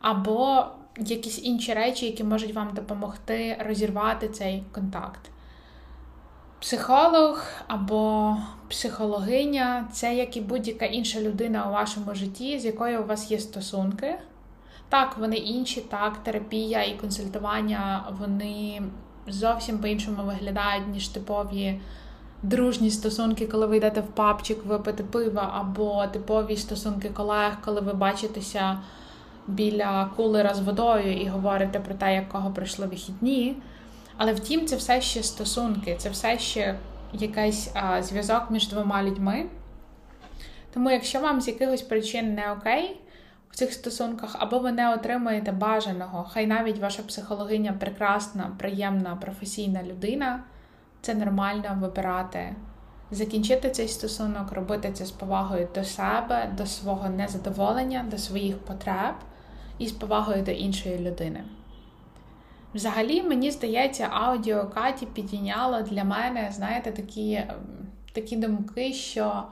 або 0.01 0.65
якісь 0.97 1.43
інші 1.43 1.73
речі, 1.73 2.05
які 2.05 2.23
можуть 2.23 2.53
вам 2.53 2.73
допомогти 2.73 3.57
розірвати 3.59 4.27
цей 4.27 4.63
контакт. 4.71 5.29
Психолог 6.59 7.43
або 7.67 8.37
психологиня 8.69 9.87
це 9.91 10.15
як 10.15 10.37
і 10.37 10.41
будь-яка 10.41 10.85
інша 10.85 11.21
людина 11.21 11.69
у 11.69 11.73
вашому 11.73 12.15
житті, 12.15 12.59
з 12.59 12.65
якою 12.65 13.01
у 13.01 13.05
вас 13.05 13.31
є 13.31 13.39
стосунки. 13.39 14.15
Так, 14.89 15.17
вони 15.17 15.35
інші, 15.35 15.81
так, 15.81 16.17
терапія 16.17 16.83
і 16.83 16.97
консультування, 16.97 18.03
вони 18.19 18.81
зовсім 19.27 19.79
по-іншому 19.79 20.23
виглядають, 20.23 20.87
ніж 20.87 21.07
типові 21.07 21.79
дружні 22.43 22.91
стосунки, 22.91 23.47
коли 23.47 23.65
ви 23.65 23.77
йдете 23.77 24.01
в 24.01 24.07
папчик 24.07 24.65
випити 24.65 25.03
пива, 25.03 25.51
або 25.53 26.07
типові 26.07 26.57
стосунки 26.57 27.09
колег, 27.09 27.57
коли 27.65 27.81
ви 27.81 27.93
бачитеся 27.93 28.79
біля 29.47 30.09
кулера 30.15 30.53
з 30.53 30.59
водою 30.59 31.21
і 31.21 31.27
говорите 31.27 31.79
про 31.79 31.95
те, 31.95 32.15
як 32.15 32.29
кого 32.29 32.51
пройшли 32.51 32.87
вихідні. 32.87 33.55
Але 34.17 34.33
втім, 34.33 34.65
це 34.65 34.75
все 34.75 35.01
ще 35.01 35.23
стосунки, 35.23 35.95
це 35.97 36.09
все 36.09 36.39
ще 36.39 36.75
якийсь 37.13 37.73
зв'язок 38.01 38.43
між 38.49 38.67
двома 38.67 39.03
людьми. 39.03 39.45
Тому, 40.73 40.91
якщо 40.91 41.19
вам 41.19 41.41
з 41.41 41.47
якихось 41.47 41.81
причин 41.81 42.33
не 42.33 42.51
окей 42.51 42.99
в 43.51 43.55
цих 43.55 43.73
стосунках, 43.73 44.35
або 44.39 44.59
ви 44.59 44.71
не 44.71 44.93
отримуєте 44.93 45.51
бажаного, 45.51 46.23
хай 46.23 46.47
навіть 46.47 46.79
ваша 46.79 47.03
психологиня 47.03 47.73
прекрасна, 47.73 48.55
приємна, 48.59 49.15
професійна 49.15 49.83
людина, 49.83 50.43
це 51.01 51.13
нормально 51.13 51.77
вибирати. 51.81 52.55
Закінчити 53.11 53.69
цей 53.69 53.87
стосунок, 53.87 54.51
робити 54.51 54.91
це 54.93 55.05
з 55.05 55.11
повагою 55.11 55.67
до 55.75 55.83
себе, 55.83 56.53
до 56.57 56.65
свого 56.65 57.09
незадоволення, 57.09 58.05
до 58.11 58.17
своїх 58.17 58.57
потреб 58.57 59.15
і 59.77 59.87
з 59.87 59.91
повагою 59.91 60.43
до 60.43 60.51
іншої 60.51 60.99
людини. 60.99 61.43
Взагалі, 62.73 63.23
мені 63.23 63.51
здається, 63.51 64.07
аудіо 64.11 64.67
Каті 64.67 65.05
підійняло 65.05 65.81
для 65.81 66.03
мене, 66.03 66.51
знаєте, 66.51 66.91
такі, 66.91 67.33
ем, 67.33 67.87
такі 68.13 68.35
думки, 68.35 68.93
що 68.93 69.43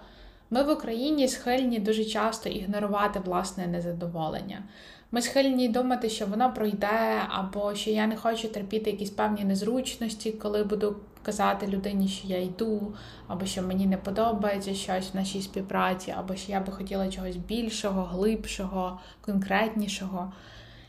ми 0.53 0.63
в 0.63 0.69
Україні 0.69 1.27
схильні 1.27 1.79
дуже 1.79 2.05
часто 2.05 2.49
ігнорувати 2.49 3.19
власне 3.25 3.67
незадоволення. 3.67 4.63
Ми 5.11 5.21
схильні 5.21 5.67
думати, 5.67 6.09
що 6.09 6.25
воно 6.25 6.53
пройде, 6.53 7.21
або 7.29 7.75
що 7.75 7.89
я 7.89 8.07
не 8.07 8.15
хочу 8.17 8.47
терпіти 8.47 8.91
якісь 8.91 9.09
певні 9.09 9.43
незручності, 9.43 10.31
коли 10.31 10.63
буду 10.63 10.95
казати 11.23 11.67
людині, 11.67 12.07
що 12.07 12.27
я 12.27 12.41
йду, 12.41 12.93
або 13.27 13.45
що 13.45 13.61
мені 13.61 13.85
не 13.85 13.97
подобається 13.97 14.73
щось 14.73 15.13
в 15.13 15.15
нашій 15.15 15.41
співпраці, 15.41 16.13
або 16.17 16.35
що 16.35 16.51
я 16.51 16.59
би 16.59 16.71
хотіла 16.71 17.09
чогось 17.09 17.35
більшого, 17.35 18.03
глибшого, 18.03 18.99
конкретнішого. 19.21 20.33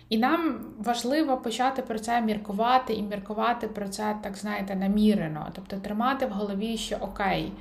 І 0.09 0.19
нам 0.19 0.61
важливо 0.79 1.37
почати 1.37 1.83
про 1.83 1.99
це 1.99 2.21
міркувати 2.21 2.95
і 2.95 3.03
міркувати 3.03 3.69
про 3.69 3.89
це, 3.89 4.17
так 4.23 4.37
знаєте, 4.37 4.75
намірено. 4.75 5.51
Тобто 5.55 5.77
тримати 5.77 6.27
в 6.27 6.31
голові, 6.31 6.77
що 6.77 6.97
окей, 6.97 7.53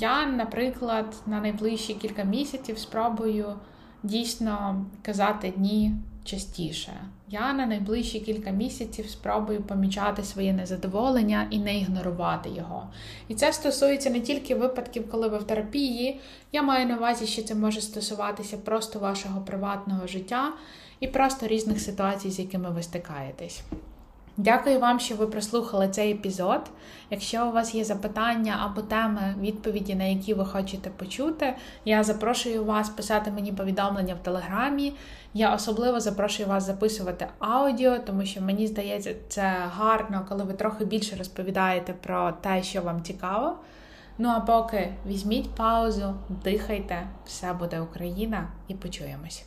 я, 0.00 0.26
наприклад, 0.26 1.14
на 1.26 1.40
найближчі 1.40 1.94
кілька 1.94 2.24
місяців 2.24 2.78
спробую 2.78 3.54
дійсно 4.02 4.86
казати 5.02 5.52
ні 5.56 5.94
частіше. 6.24 6.92
Я 7.28 7.52
на 7.52 7.66
найближчі 7.66 8.20
кілька 8.20 8.50
місяців 8.50 9.10
спробую 9.10 9.62
помічати 9.62 10.24
своє 10.24 10.52
незадоволення 10.52 11.46
і 11.50 11.58
не 11.58 11.78
ігнорувати 11.78 12.50
його. 12.50 12.88
І 13.28 13.34
це 13.34 13.52
стосується 13.52 14.10
не 14.10 14.20
тільки 14.20 14.54
випадків, 14.54 15.10
коли 15.10 15.28
ви 15.28 15.38
в 15.38 15.44
терапії. 15.44 16.20
Я 16.52 16.62
маю 16.62 16.86
на 16.86 16.96
увазі, 16.96 17.26
що 17.26 17.42
це 17.42 17.54
може 17.54 17.80
стосуватися 17.80 18.56
просто 18.56 18.98
вашого 18.98 19.40
приватного 19.40 20.06
життя 20.06 20.52
і 21.00 21.06
просто 21.08 21.46
різних 21.46 21.80
ситуацій, 21.80 22.30
з 22.30 22.38
якими 22.38 22.70
ви 22.70 22.82
стикаєтесь. 22.82 23.62
Дякую 24.40 24.80
вам, 24.80 25.00
що 25.00 25.16
ви 25.16 25.26
прослухали 25.26 25.88
цей 25.88 26.12
епізод. 26.12 26.60
Якщо 27.10 27.46
у 27.46 27.52
вас 27.52 27.74
є 27.74 27.84
запитання 27.84 28.60
або 28.64 28.82
теми, 28.82 29.34
відповіді, 29.40 29.94
на 29.94 30.04
які 30.04 30.34
ви 30.34 30.44
хочете 30.44 30.90
почути, 30.90 31.54
я 31.84 32.04
запрошую 32.04 32.64
вас 32.64 32.88
писати 32.88 33.30
мені 33.30 33.52
повідомлення 33.52 34.14
в 34.14 34.22
Телеграмі. 34.22 34.92
Я 35.34 35.54
особливо 35.54 36.00
запрошую 36.00 36.48
вас 36.48 36.66
записувати 36.66 37.28
аудіо, 37.38 37.98
тому 37.98 38.24
що 38.24 38.40
мені 38.40 38.66
здається, 38.66 39.14
це 39.28 39.56
гарно, 39.76 40.26
коли 40.28 40.44
ви 40.44 40.52
трохи 40.52 40.84
більше 40.84 41.16
розповідаєте 41.16 41.92
про 41.92 42.32
те, 42.32 42.62
що 42.62 42.82
вам 42.82 43.02
цікаво. 43.02 43.56
Ну 44.18 44.28
а 44.28 44.40
поки 44.40 44.94
візьміть 45.06 45.50
паузу, 45.50 46.14
дихайте, 46.44 47.06
все 47.26 47.52
буде 47.52 47.80
Україна, 47.80 48.48
і 48.68 48.74
почуємось. 48.74 49.44